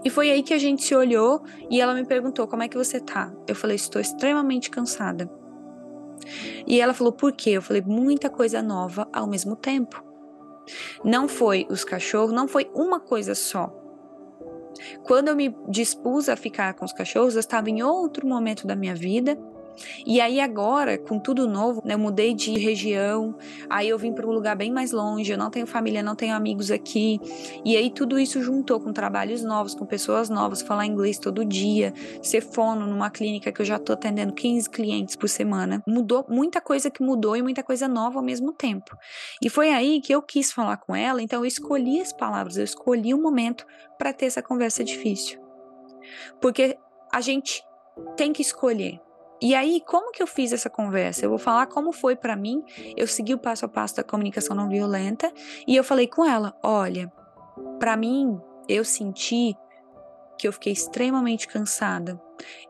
E 0.04 0.10
foi 0.10 0.30
aí 0.30 0.42
que 0.42 0.54
a 0.54 0.58
gente 0.58 0.84
se 0.84 0.94
olhou 0.94 1.42
e 1.70 1.80
ela 1.80 1.94
me 1.94 2.04
perguntou: 2.04 2.46
Como 2.46 2.62
é 2.62 2.68
que 2.68 2.76
você 2.76 3.00
tá? 3.00 3.32
Eu 3.46 3.54
falei: 3.54 3.76
Estou 3.76 4.00
extremamente 4.00 4.70
cansada. 4.70 5.30
E 6.66 6.80
ela 6.80 6.94
falou: 6.94 7.12
Por 7.12 7.32
quê? 7.32 7.50
Eu 7.50 7.62
falei: 7.62 7.82
Muita 7.82 8.28
coisa 8.28 8.62
nova 8.62 9.08
ao 9.12 9.26
mesmo 9.26 9.56
tempo. 9.56 10.05
Não 11.04 11.28
foi 11.28 11.66
os 11.70 11.84
cachorros, 11.84 12.32
não 12.32 12.48
foi 12.48 12.70
uma 12.74 13.00
coisa 13.00 13.34
só. 13.34 13.72
Quando 15.04 15.28
eu 15.28 15.36
me 15.36 15.56
dispus 15.68 16.28
a 16.28 16.36
ficar 16.36 16.74
com 16.74 16.84
os 16.84 16.92
cachorros, 16.92 17.34
eu 17.34 17.40
estava 17.40 17.70
em 17.70 17.82
outro 17.82 18.26
momento 18.26 18.66
da 18.66 18.76
minha 18.76 18.94
vida 18.94 19.38
e 20.06 20.20
aí 20.20 20.40
agora, 20.40 20.98
com 20.98 21.18
tudo 21.18 21.46
novo, 21.46 21.82
né, 21.84 21.94
eu 21.94 21.98
mudei 21.98 22.34
de 22.34 22.58
região, 22.58 23.36
aí 23.68 23.88
eu 23.88 23.98
vim 23.98 24.12
para 24.12 24.26
um 24.26 24.32
lugar 24.32 24.56
bem 24.56 24.70
mais 24.70 24.92
longe, 24.92 25.32
eu 25.32 25.38
não 25.38 25.50
tenho 25.50 25.66
família, 25.66 26.02
não 26.02 26.14
tenho 26.14 26.34
amigos 26.34 26.70
aqui. 26.70 27.20
E 27.64 27.76
aí 27.76 27.90
tudo 27.90 28.18
isso 28.18 28.42
juntou 28.42 28.80
com 28.80 28.92
trabalhos 28.92 29.42
novos, 29.42 29.74
com 29.74 29.86
pessoas 29.86 30.28
novas, 30.28 30.62
falar 30.62 30.86
inglês 30.86 31.18
todo 31.18 31.44
dia, 31.44 31.92
ser 32.22 32.40
fono 32.40 32.86
numa 32.86 33.10
clínica 33.10 33.52
que 33.52 33.60
eu 33.60 33.66
já 33.66 33.76
estou 33.76 33.94
atendendo 33.94 34.32
15 34.32 34.70
clientes 34.70 35.16
por 35.16 35.28
semana. 35.28 35.82
Mudou 35.86 36.24
muita 36.28 36.60
coisa 36.60 36.90
que 36.90 37.02
mudou 37.02 37.36
e 37.36 37.42
muita 37.42 37.62
coisa 37.62 37.88
nova 37.88 38.18
ao 38.18 38.24
mesmo 38.24 38.52
tempo. 38.52 38.96
E 39.42 39.48
foi 39.48 39.70
aí 39.70 40.00
que 40.00 40.14
eu 40.14 40.22
quis 40.22 40.52
falar 40.52 40.76
com 40.78 40.94
ela, 40.94 41.22
então 41.22 41.40
eu 41.40 41.46
escolhi 41.46 42.00
as 42.00 42.12
palavras, 42.12 42.56
eu 42.56 42.64
escolhi 42.64 43.14
o 43.14 43.20
momento 43.20 43.66
para 43.98 44.12
ter 44.12 44.26
essa 44.26 44.42
conversa 44.42 44.84
difícil. 44.84 45.40
Porque 46.40 46.76
a 47.12 47.20
gente 47.20 47.62
tem 48.16 48.32
que 48.32 48.42
escolher 48.42 49.00
e 49.40 49.54
aí, 49.54 49.82
como 49.86 50.12
que 50.12 50.22
eu 50.22 50.26
fiz 50.26 50.52
essa 50.52 50.70
conversa? 50.70 51.24
Eu 51.24 51.30
vou 51.30 51.38
falar 51.38 51.66
como 51.66 51.92
foi 51.92 52.16
para 52.16 52.34
mim. 52.34 52.64
Eu 52.96 53.06
segui 53.06 53.34
o 53.34 53.38
passo 53.38 53.66
a 53.66 53.68
passo 53.68 53.96
da 53.96 54.04
comunicação 54.04 54.56
não 54.56 54.68
violenta 54.68 55.32
e 55.66 55.76
eu 55.76 55.84
falei 55.84 56.06
com 56.06 56.24
ela: 56.24 56.56
olha, 56.62 57.12
para 57.78 57.96
mim, 57.96 58.40
eu 58.68 58.84
senti 58.84 59.56
que 60.38 60.46
eu 60.46 60.52
fiquei 60.52 60.72
extremamente 60.72 61.48
cansada. 61.48 62.20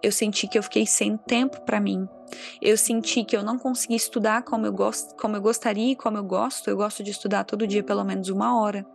Eu 0.02 0.12
senti 0.12 0.46
que 0.46 0.58
eu 0.58 0.62
fiquei 0.62 0.86
sem 0.86 1.16
tempo 1.16 1.60
para 1.62 1.80
mim. 1.80 2.08
Eu 2.60 2.76
senti 2.76 3.24
que 3.24 3.36
eu 3.36 3.42
não 3.42 3.58
consegui 3.58 3.94
estudar 3.94 4.42
como 4.42 4.66
eu 4.66 4.72
gosto, 4.72 5.14
como 5.16 5.36
eu 5.36 5.40
gostaria 5.40 5.92
e 5.92 5.96
como 5.96 6.16
eu 6.16 6.24
gosto. 6.24 6.68
Eu 6.68 6.76
gosto 6.76 7.02
de 7.02 7.10
estudar 7.10 7.44
todo 7.44 7.66
dia 7.66 7.82
pelo 7.82 8.04
menos 8.04 8.28
uma 8.28 8.60
hora. 8.60 8.86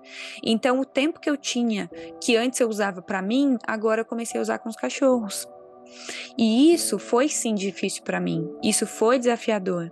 Então, 0.43 0.79
o 0.79 0.85
tempo 0.85 1.19
que 1.19 1.29
eu 1.29 1.37
tinha, 1.37 1.89
que 2.21 2.35
antes 2.35 2.59
eu 2.59 2.69
usava 2.69 3.01
para 3.01 3.21
mim, 3.21 3.57
agora 3.65 4.01
eu 4.01 4.05
comecei 4.05 4.39
a 4.39 4.41
usar 4.41 4.59
com 4.59 4.69
os 4.69 4.75
cachorros. 4.75 5.47
E 6.37 6.73
isso 6.73 6.97
foi 6.97 7.27
sim 7.27 7.53
difícil 7.53 8.03
para 8.03 8.19
mim. 8.19 8.49
Isso 8.63 8.85
foi 8.87 9.19
desafiador, 9.19 9.91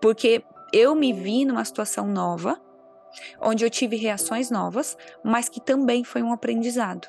porque 0.00 0.42
eu 0.72 0.94
me 0.94 1.12
vi 1.12 1.44
numa 1.44 1.64
situação 1.64 2.06
nova, 2.06 2.60
onde 3.40 3.64
eu 3.64 3.70
tive 3.70 3.96
reações 3.96 4.50
novas, 4.50 4.96
mas 5.24 5.48
que 5.48 5.60
também 5.60 6.04
foi 6.04 6.22
um 6.22 6.32
aprendizado. 6.32 7.08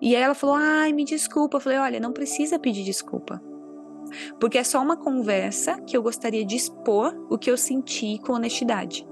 E 0.00 0.16
aí 0.16 0.22
ela 0.22 0.34
falou: 0.34 0.56
"Ai, 0.56 0.92
me 0.92 1.04
desculpa". 1.04 1.56
Eu 1.56 1.60
falei: 1.60 1.78
"Olha, 1.78 2.00
não 2.00 2.12
precisa 2.12 2.58
pedir 2.58 2.84
desculpa. 2.84 3.40
Porque 4.38 4.58
é 4.58 4.64
só 4.64 4.80
uma 4.82 4.96
conversa 4.96 5.80
que 5.82 5.96
eu 5.96 6.02
gostaria 6.02 6.44
de 6.44 6.56
expor 6.56 7.14
o 7.30 7.38
que 7.38 7.50
eu 7.50 7.56
senti 7.56 8.18
com 8.18 8.34
honestidade. 8.34 9.06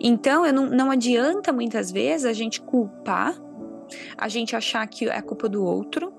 Então, 0.00 0.50
não, 0.52 0.66
não 0.66 0.90
adianta 0.90 1.52
muitas 1.52 1.90
vezes 1.90 2.26
a 2.26 2.32
gente 2.32 2.60
culpar, 2.60 3.34
a 4.16 4.28
gente 4.28 4.56
achar 4.56 4.86
que 4.86 5.08
é 5.08 5.20
culpa 5.22 5.48
do 5.48 5.64
outro, 5.64 6.12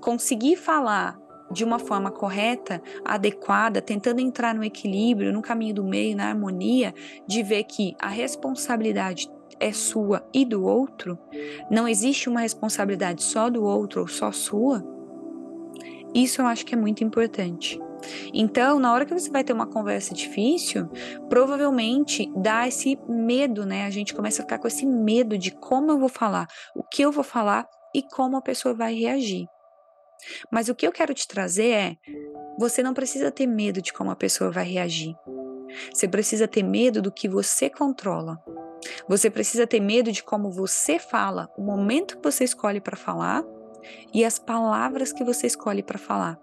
conseguir 0.00 0.56
falar 0.56 1.18
de 1.50 1.64
uma 1.64 1.78
forma 1.78 2.10
correta, 2.10 2.80
adequada, 3.04 3.82
tentando 3.82 4.20
entrar 4.20 4.54
no 4.54 4.62
equilíbrio, 4.62 5.32
no 5.32 5.42
caminho 5.42 5.74
do 5.74 5.84
meio, 5.84 6.16
na 6.16 6.28
harmonia, 6.28 6.94
de 7.26 7.42
ver 7.42 7.64
que 7.64 7.94
a 7.98 8.08
responsabilidade 8.08 9.28
é 9.58 9.72
sua 9.72 10.26
e 10.32 10.44
do 10.44 10.64
outro, 10.64 11.18
não 11.70 11.88
existe 11.88 12.28
uma 12.28 12.40
responsabilidade 12.40 13.22
só 13.22 13.50
do 13.50 13.64
outro 13.64 14.02
ou 14.02 14.08
só 14.08 14.30
sua, 14.30 14.82
isso 16.14 16.40
eu 16.40 16.46
acho 16.46 16.64
que 16.64 16.74
é 16.74 16.78
muito 16.78 17.04
importante. 17.04 17.78
Então, 18.32 18.78
na 18.78 18.92
hora 18.92 19.04
que 19.04 19.12
você 19.12 19.30
vai 19.30 19.44
ter 19.44 19.52
uma 19.52 19.66
conversa 19.66 20.14
difícil, 20.14 20.88
provavelmente 21.28 22.30
dá 22.34 22.66
esse 22.66 22.98
medo, 23.08 23.66
né? 23.66 23.84
A 23.84 23.90
gente 23.90 24.14
começa 24.14 24.40
a 24.40 24.44
ficar 24.44 24.58
com 24.58 24.66
esse 24.66 24.86
medo 24.86 25.36
de 25.36 25.50
como 25.50 25.90
eu 25.90 25.98
vou 25.98 26.08
falar, 26.08 26.46
o 26.74 26.82
que 26.82 27.02
eu 27.02 27.12
vou 27.12 27.22
falar 27.24 27.66
e 27.94 28.02
como 28.02 28.36
a 28.36 28.42
pessoa 28.42 28.74
vai 28.74 28.94
reagir. 28.94 29.46
Mas 30.50 30.68
o 30.68 30.74
que 30.74 30.86
eu 30.86 30.92
quero 30.92 31.14
te 31.14 31.26
trazer 31.26 31.70
é: 31.70 31.96
você 32.58 32.82
não 32.82 32.94
precisa 32.94 33.30
ter 33.30 33.46
medo 33.46 33.80
de 33.80 33.92
como 33.92 34.10
a 34.10 34.16
pessoa 34.16 34.50
vai 34.50 34.64
reagir. 34.64 35.14
Você 35.92 36.08
precisa 36.08 36.48
ter 36.48 36.62
medo 36.62 37.00
do 37.00 37.12
que 37.12 37.28
você 37.28 37.70
controla. 37.70 38.38
Você 39.08 39.30
precisa 39.30 39.66
ter 39.66 39.80
medo 39.80 40.10
de 40.10 40.22
como 40.22 40.50
você 40.50 40.98
fala, 40.98 41.50
o 41.56 41.62
momento 41.62 42.16
que 42.16 42.22
você 42.22 42.44
escolhe 42.44 42.80
para 42.80 42.96
falar 42.96 43.44
e 44.12 44.24
as 44.24 44.38
palavras 44.38 45.12
que 45.12 45.24
você 45.24 45.46
escolhe 45.46 45.82
para 45.82 45.98
falar. 45.98 46.38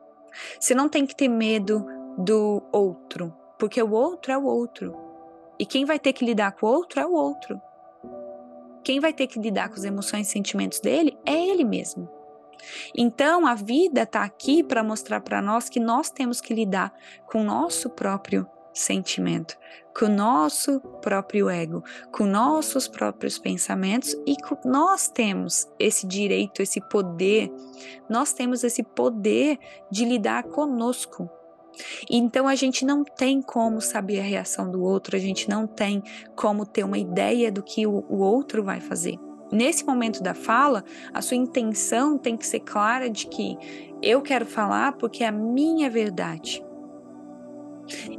Você 0.60 0.75
não 0.75 0.88
tem 0.88 1.05
que 1.05 1.15
ter 1.15 1.27
medo 1.27 1.86
do 2.17 2.63
outro, 2.72 3.34
porque 3.57 3.81
o 3.81 3.91
outro 3.91 4.31
é 4.31 4.38
o 4.38 4.46
outro. 4.46 4.96
E 5.60 5.65
quem 5.65 5.86
vai 5.86 6.00
ter 6.00 6.13
que 6.13 6.25
lidar 6.25 6.51
com 6.51 6.67
o 6.67 6.69
outro 6.69 7.00
é 7.00 7.05
o 7.05 7.13
outro. 7.13 7.60
Quem 8.84 9.00
vai 9.00 9.12
ter 9.12 9.27
que 9.27 9.39
lidar 9.39 9.69
com 9.69 9.75
as 9.75 9.84
emoções 9.84 10.27
e 10.27 10.31
sentimentos 10.31 10.79
dele 10.79 11.17
é 11.25 11.34
ele 11.34 11.63
mesmo. 11.63 12.16
Então, 12.95 13.45
a 13.45 13.55
vida 13.55 14.03
está 14.03 14.23
aqui 14.23 14.63
para 14.63 14.83
mostrar 14.83 15.21
para 15.21 15.41
nós 15.41 15.69
que 15.69 15.79
nós 15.79 16.09
temos 16.09 16.41
que 16.41 16.53
lidar 16.53 16.93
com 17.25 17.41
o 17.41 17.43
nosso 17.43 17.89
próprio 17.89 18.47
sentimento, 18.77 19.57
com 19.97 20.05
o 20.05 20.09
nosso 20.09 20.79
próprio 21.01 21.49
ego, 21.49 21.83
com 22.11 22.25
nossos 22.25 22.87
próprios 22.87 23.37
pensamentos 23.39 24.15
e 24.25 24.35
nós 24.63 25.07
temos 25.07 25.67
esse 25.79 26.05
direito, 26.05 26.61
esse 26.61 26.79
poder, 26.79 27.51
nós 28.09 28.33
temos 28.33 28.63
esse 28.63 28.83
poder 28.83 29.57
de 29.91 30.05
lidar 30.05 30.43
conosco. 30.43 31.29
Então 32.09 32.47
a 32.47 32.55
gente 32.55 32.85
não 32.85 33.03
tem 33.03 33.41
como 33.41 33.81
saber 33.81 34.19
a 34.19 34.23
reação 34.23 34.69
do 34.69 34.81
outro, 34.81 35.15
a 35.15 35.19
gente 35.19 35.49
não 35.49 35.67
tem 35.67 36.01
como 36.35 36.65
ter 36.65 36.83
uma 36.83 36.97
ideia 36.97 37.51
do 37.51 37.61
que 37.61 37.85
o, 37.85 38.05
o 38.09 38.19
outro 38.19 38.63
vai 38.63 38.79
fazer. 38.79 39.17
Nesse 39.51 39.85
momento 39.85 40.21
da 40.21 40.33
fala, 40.33 40.83
a 41.13 41.21
sua 41.21 41.37
intenção 41.37 42.17
tem 42.17 42.35
que 42.35 42.45
ser 42.45 42.59
clara 42.61 43.09
de 43.09 43.27
que 43.27 43.57
eu 44.01 44.21
quero 44.21 44.45
falar 44.45 44.93
porque 44.93 45.23
é 45.23 45.27
a 45.27 45.31
minha 45.31 45.89
verdade. 45.89 46.63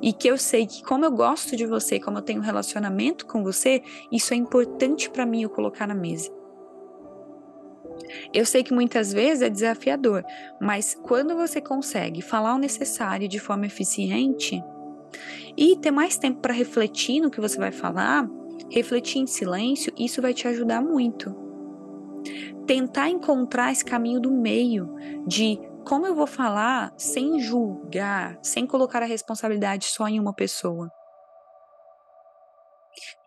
E 0.00 0.12
que 0.12 0.28
eu 0.28 0.38
sei 0.38 0.66
que, 0.66 0.82
como 0.82 1.04
eu 1.04 1.10
gosto 1.10 1.54
de 1.54 1.66
você, 1.66 2.00
como 2.00 2.18
eu 2.18 2.22
tenho 2.22 2.40
um 2.40 2.44
relacionamento 2.44 3.26
com 3.26 3.42
você, 3.42 3.82
isso 4.10 4.32
é 4.32 4.36
importante 4.36 5.10
para 5.10 5.26
mim 5.26 5.42
eu 5.42 5.50
colocar 5.50 5.86
na 5.86 5.94
mesa. 5.94 6.32
Eu 8.32 8.46
sei 8.46 8.62
que 8.62 8.72
muitas 8.72 9.12
vezes 9.12 9.42
é 9.42 9.50
desafiador, 9.50 10.24
mas 10.60 10.94
quando 10.94 11.36
você 11.36 11.60
consegue 11.60 12.22
falar 12.22 12.54
o 12.54 12.58
necessário 12.58 13.28
de 13.28 13.38
forma 13.38 13.66
eficiente 13.66 14.62
e 15.56 15.76
ter 15.76 15.90
mais 15.90 16.16
tempo 16.16 16.40
para 16.40 16.54
refletir 16.54 17.20
no 17.20 17.30
que 17.30 17.40
você 17.40 17.58
vai 17.58 17.72
falar, 17.72 18.28
refletir 18.70 19.18
em 19.18 19.26
silêncio, 19.26 19.92
isso 19.98 20.22
vai 20.22 20.34
te 20.34 20.46
ajudar 20.48 20.82
muito. 20.82 21.34
Tentar 22.66 23.08
encontrar 23.08 23.72
esse 23.72 23.84
caminho 23.84 24.20
do 24.20 24.30
meio 24.30 24.94
de 25.26 25.58
como 25.86 26.06
eu 26.06 26.14
vou 26.14 26.26
falar 26.26 26.92
sem 26.98 27.40
julgar, 27.40 28.38
sem 28.42 28.66
colocar 28.66 29.02
a 29.02 29.06
responsabilidade 29.06 29.86
só 29.86 30.06
em 30.06 30.20
uma 30.20 30.34
pessoa. 30.34 30.90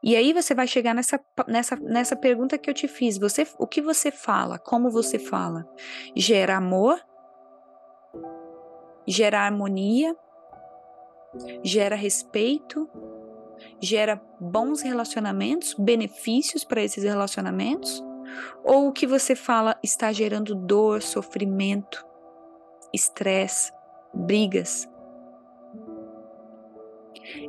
E 0.04 0.16
aí 0.16 0.34
você 0.34 0.54
vai 0.54 0.68
chegar 0.68 0.94
nessa, 0.94 1.20
nessa, 1.48 1.76
nessa 1.76 2.16
pergunta 2.16 2.58
que 2.58 2.70
eu 2.70 2.74
te 2.74 2.88
fiz. 2.88 3.18
Você, 3.18 3.48
o 3.58 3.68
que 3.68 3.82
você 3.82 4.12
fala? 4.12 4.60
Como 4.60 4.90
você 4.90 5.18
fala? 5.18 5.66
Gera 6.16 6.58
amor? 6.58 7.00
Gera 9.08 9.42
harmonia? 9.42 10.16
Gera 11.64 11.96
respeito? 11.96 12.90
Gera 13.82 14.22
bons 14.40 14.82
relacionamentos, 14.82 15.76
benefícios 15.78 16.64
para 16.64 16.84
esses 16.84 17.04
relacionamentos? 17.04 18.04
Ou 18.64 18.88
o 18.88 18.92
que 18.94 19.08
você 19.08 19.36
fala 19.36 19.78
está 19.84 20.12
gerando 20.14 20.56
dor, 20.56 21.02
sofrimento, 21.02 22.06
estresse, 22.94 23.74
brigas? 24.14 24.88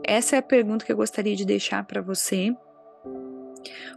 Essa 0.04 0.36
é 0.36 0.38
a 0.38 0.42
pergunta 0.42 0.84
que 0.84 0.92
eu 0.92 0.96
gostaria 0.96 1.36
de 1.36 1.44
deixar 1.44 1.84
para 1.84 2.00
você, 2.00 2.56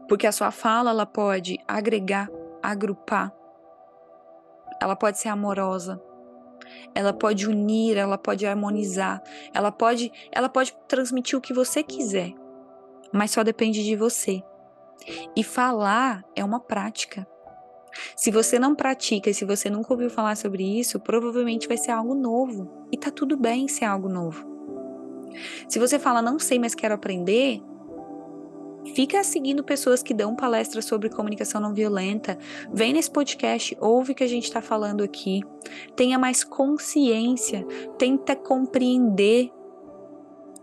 porque 0.07 0.27
a 0.27 0.31
sua 0.31 0.51
fala 0.51 0.91
ela 0.91 1.05
pode 1.05 1.57
agregar, 1.67 2.29
agrupar, 2.61 3.33
ela 4.81 4.95
pode 4.95 5.19
ser 5.19 5.29
amorosa, 5.29 6.01
ela 6.93 7.13
pode 7.13 7.47
unir, 7.47 7.97
ela 7.97 8.17
pode 8.17 8.45
harmonizar, 8.45 9.21
ela 9.53 9.71
pode, 9.71 10.11
ela 10.31 10.49
pode 10.49 10.75
transmitir 10.87 11.37
o 11.37 11.41
que 11.41 11.53
você 11.53 11.83
quiser, 11.83 12.33
mas 13.11 13.31
só 13.31 13.43
depende 13.43 13.83
de 13.83 13.95
você. 13.95 14.41
E 15.35 15.43
falar 15.43 16.23
é 16.35 16.43
uma 16.43 16.59
prática. 16.59 17.27
Se 18.15 18.31
você 18.31 18.59
não 18.59 18.75
pratica 18.75 19.29
e 19.29 19.33
se 19.33 19.45
você 19.45 19.69
nunca 19.69 19.93
ouviu 19.93 20.09
falar 20.09 20.35
sobre 20.35 20.63
isso, 20.63 20.99
provavelmente 20.99 21.67
vai 21.67 21.77
ser 21.77 21.91
algo 21.91 22.13
novo. 22.13 22.87
E 22.91 22.97
tá 22.97 23.09
tudo 23.09 23.37
bem 23.37 23.67
ser 23.67 23.85
algo 23.85 24.09
novo. 24.09 24.45
Se 25.67 25.79
você 25.79 25.99
fala, 25.99 26.21
não 26.21 26.39
sei, 26.39 26.59
mas 26.59 26.75
quero 26.75 26.93
aprender, 26.93 27.61
Fica 28.93 29.23
seguindo 29.23 29.63
pessoas 29.63 30.03
que 30.03 30.13
dão 30.13 30.35
palestras 30.35 30.85
sobre 30.85 31.09
comunicação 31.09 31.59
não 31.59 31.73
violenta. 31.73 32.37
Vem 32.71 32.93
nesse 32.93 33.09
podcast, 33.09 33.75
ouve 33.79 34.11
o 34.11 34.15
que 34.15 34.23
a 34.23 34.27
gente 34.27 34.43
está 34.43 34.61
falando 34.61 35.03
aqui. 35.03 35.41
Tenha 35.95 36.19
mais 36.19 36.43
consciência, 36.43 37.65
tenta 37.97 38.35
compreender 38.35 39.51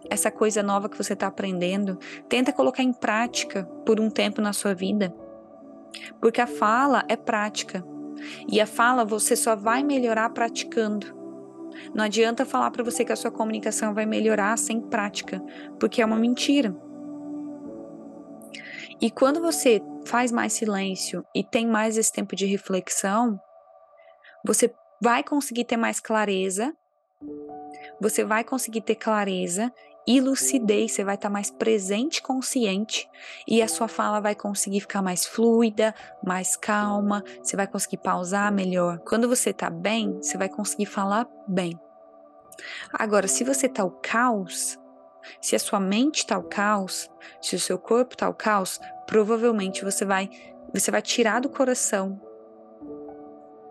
essa 0.08 0.30
coisa 0.30 0.62
nova 0.62 0.88
que 0.88 0.96
você 0.96 1.14
está 1.14 1.26
aprendendo. 1.26 1.98
Tenta 2.28 2.52
colocar 2.52 2.82
em 2.82 2.92
prática 2.92 3.64
por 3.84 3.98
um 3.98 4.10
tempo 4.10 4.40
na 4.40 4.52
sua 4.52 4.74
vida. 4.74 5.14
Porque 6.20 6.40
a 6.40 6.46
fala 6.46 7.04
é 7.08 7.16
prática. 7.16 7.84
E 8.48 8.60
a 8.60 8.66
fala 8.66 9.04
você 9.04 9.34
só 9.34 9.56
vai 9.56 9.82
melhorar 9.82 10.30
praticando. 10.30 11.22
Não 11.94 12.04
adianta 12.04 12.44
falar 12.44 12.70
para 12.70 12.84
você 12.84 13.04
que 13.04 13.12
a 13.12 13.16
sua 13.16 13.30
comunicação 13.30 13.94
vai 13.94 14.06
melhorar 14.06 14.56
sem 14.58 14.80
prática, 14.80 15.42
porque 15.80 16.02
é 16.02 16.06
uma 16.06 16.18
mentira. 16.18 16.76
E 19.02 19.10
quando 19.10 19.40
você 19.40 19.82
faz 20.04 20.30
mais 20.30 20.52
silêncio 20.52 21.26
e 21.34 21.42
tem 21.42 21.66
mais 21.66 21.98
esse 21.98 22.12
tempo 22.12 22.36
de 22.36 22.46
reflexão, 22.46 23.36
você 24.46 24.72
vai 25.00 25.24
conseguir 25.24 25.64
ter 25.64 25.76
mais 25.76 25.98
clareza, 25.98 26.72
você 28.00 28.24
vai 28.24 28.44
conseguir 28.44 28.80
ter 28.82 28.94
clareza 28.94 29.72
e 30.06 30.20
lucidez, 30.20 30.92
você 30.92 31.02
vai 31.02 31.16
estar 31.16 31.28
mais 31.28 31.50
presente, 31.50 32.22
consciente 32.22 33.08
e 33.48 33.60
a 33.60 33.66
sua 33.66 33.88
fala 33.88 34.20
vai 34.20 34.36
conseguir 34.36 34.80
ficar 34.82 35.02
mais 35.02 35.26
fluida, 35.26 35.92
mais 36.24 36.56
calma, 36.56 37.24
você 37.42 37.56
vai 37.56 37.66
conseguir 37.66 37.98
pausar 37.98 38.52
melhor. 38.52 39.00
Quando 39.00 39.28
você 39.28 39.50
está 39.50 39.68
bem, 39.68 40.12
você 40.22 40.38
vai 40.38 40.48
conseguir 40.48 40.86
falar 40.86 41.26
bem. 41.48 41.76
Agora, 42.92 43.26
se 43.26 43.42
você 43.42 43.66
está 43.66 43.84
o 43.84 43.90
caos, 43.90 44.78
se 45.40 45.54
a 45.56 45.58
sua 45.58 45.80
mente 45.80 46.18
está 46.18 46.38
o 46.38 46.42
caos, 46.42 47.10
se 47.40 47.56
o 47.56 47.60
seu 47.60 47.78
corpo 47.78 48.14
está 48.14 48.28
o 48.28 48.34
caos, 48.34 48.80
provavelmente 49.06 49.84
você 49.84 50.04
vai 50.04 50.30
você 50.72 50.90
vai 50.90 51.02
tirar 51.02 51.40
do 51.40 51.50
coração 51.50 52.20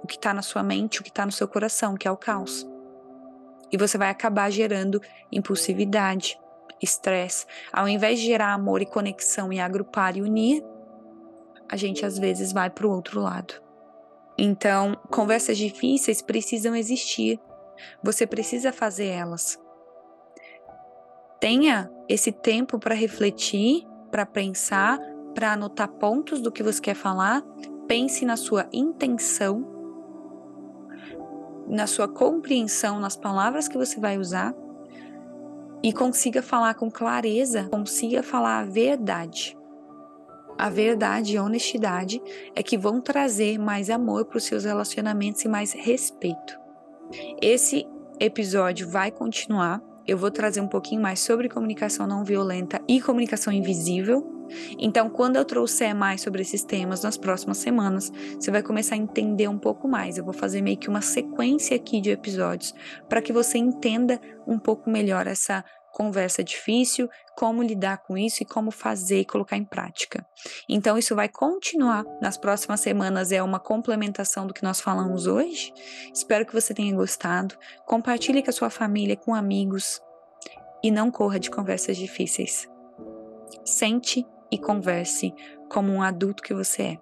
o 0.03 0.07
que 0.07 0.15
está 0.15 0.33
na 0.33 0.41
sua 0.41 0.63
mente, 0.63 0.99
o 0.99 1.03
que 1.03 1.09
está 1.09 1.25
no 1.25 1.31
seu 1.31 1.47
coração, 1.47 1.95
que 1.95 2.07
é 2.07 2.11
o 2.11 2.17
caos. 2.17 2.67
E 3.71 3.77
você 3.77 3.97
vai 3.97 4.09
acabar 4.09 4.49
gerando 4.51 5.01
impulsividade, 5.31 6.37
estresse. 6.81 7.45
Ao 7.71 7.87
invés 7.87 8.19
de 8.19 8.25
gerar 8.25 8.53
amor 8.53 8.81
e 8.81 8.85
conexão 8.85 9.53
e 9.53 9.59
agrupar 9.59 10.17
e 10.17 10.21
unir, 10.21 10.63
a 11.69 11.77
gente 11.77 12.05
às 12.05 12.17
vezes 12.17 12.51
vai 12.51 12.69
para 12.69 12.85
o 12.85 12.91
outro 12.91 13.21
lado. 13.21 13.53
Então, 14.37 14.97
conversas 15.09 15.57
difíceis 15.57 16.21
precisam 16.21 16.75
existir. 16.75 17.39
Você 18.03 18.27
precisa 18.27 18.73
fazer 18.73 19.07
elas. 19.07 19.57
Tenha 21.41 21.91
esse 22.07 22.31
tempo 22.31 22.77
para 22.77 22.93
refletir, 22.93 23.83
para 24.11 24.27
pensar, 24.27 24.99
para 25.33 25.53
anotar 25.53 25.87
pontos 25.87 26.39
do 26.39 26.51
que 26.51 26.61
você 26.61 26.79
quer 26.79 26.93
falar. 26.93 27.41
Pense 27.87 28.23
na 28.23 28.37
sua 28.37 28.69
intenção, 28.71 29.65
na 31.67 31.87
sua 31.87 32.07
compreensão, 32.07 32.99
nas 32.99 33.17
palavras 33.17 33.67
que 33.67 33.75
você 33.75 33.99
vai 33.99 34.19
usar 34.19 34.53
e 35.83 35.91
consiga 35.91 36.43
falar 36.43 36.75
com 36.75 36.91
clareza, 36.91 37.67
consiga 37.71 38.21
falar 38.21 38.59
a 38.59 38.65
verdade. 38.65 39.57
A 40.59 40.69
verdade 40.69 41.33
e 41.33 41.37
a 41.37 41.43
honestidade 41.43 42.21
é 42.55 42.61
que 42.61 42.77
vão 42.77 43.01
trazer 43.01 43.57
mais 43.57 43.89
amor 43.89 44.25
para 44.25 44.37
os 44.37 44.43
seus 44.43 44.63
relacionamentos 44.63 45.43
e 45.43 45.47
mais 45.47 45.73
respeito. 45.73 46.59
Esse 47.41 47.87
episódio 48.19 48.87
vai 48.87 49.09
continuar 49.09 49.81
eu 50.11 50.17
vou 50.17 50.29
trazer 50.29 50.59
um 50.59 50.67
pouquinho 50.67 51.01
mais 51.01 51.21
sobre 51.21 51.47
comunicação 51.47 52.05
não 52.05 52.25
violenta 52.25 52.81
e 52.85 52.99
comunicação 52.99 53.53
invisível. 53.53 54.29
Então, 54.77 55.09
quando 55.09 55.37
eu 55.37 55.45
trouxer 55.45 55.95
mais 55.95 56.19
sobre 56.19 56.41
esses 56.41 56.65
temas 56.65 57.01
nas 57.01 57.15
próximas 57.15 57.59
semanas, 57.59 58.11
você 58.37 58.51
vai 58.51 58.61
começar 58.61 58.95
a 58.95 58.97
entender 58.97 59.47
um 59.47 59.57
pouco 59.57 59.87
mais. 59.87 60.17
Eu 60.17 60.25
vou 60.25 60.33
fazer 60.33 60.61
meio 60.61 60.75
que 60.75 60.89
uma 60.89 60.99
sequência 60.99 61.77
aqui 61.77 62.01
de 62.01 62.09
episódios 62.09 62.75
para 63.07 63.21
que 63.21 63.31
você 63.31 63.57
entenda 63.57 64.19
um 64.45 64.59
pouco 64.59 64.89
melhor 64.89 65.27
essa 65.27 65.63
conversa 65.91 66.43
difícil, 66.43 67.09
como 67.37 67.61
lidar 67.61 67.97
com 67.99 68.17
isso 68.17 68.43
e 68.43 68.45
como 68.45 68.71
fazer 68.71 69.19
e 69.19 69.25
colocar 69.25 69.57
em 69.57 69.65
prática. 69.65 70.25
Então, 70.67 70.97
isso 70.97 71.15
vai 71.15 71.29
continuar 71.29 72.05
nas 72.21 72.37
próximas 72.37 72.79
semanas, 72.79 73.31
é 73.31 73.41
uma 73.41 73.59
complementação 73.59 74.47
do 74.47 74.53
que 74.53 74.63
nós 74.63 74.81
falamos 74.81 75.27
hoje. 75.27 75.73
Espero 76.13 76.45
que 76.45 76.53
você 76.53 76.73
tenha 76.73 76.95
gostado. 76.95 77.55
Compartilhe 77.85 78.41
com 78.41 78.49
a 78.49 78.53
sua 78.53 78.69
família, 78.69 79.15
com 79.15 79.33
amigos. 79.33 80.01
e 80.83 80.89
não 80.89 81.11
corra 81.11 81.39
de 81.39 81.51
conversas 81.51 81.95
difíceis. 81.95 82.67
Sente 83.63 84.25
e 84.51 84.57
converse 84.57 85.31
como 85.69 85.91
um 85.91 86.01
adulto 86.01 86.41
que 86.41 86.55
você 86.55 86.81
é. 86.83 86.99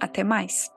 Até 0.00 0.24
mais! 0.24 0.73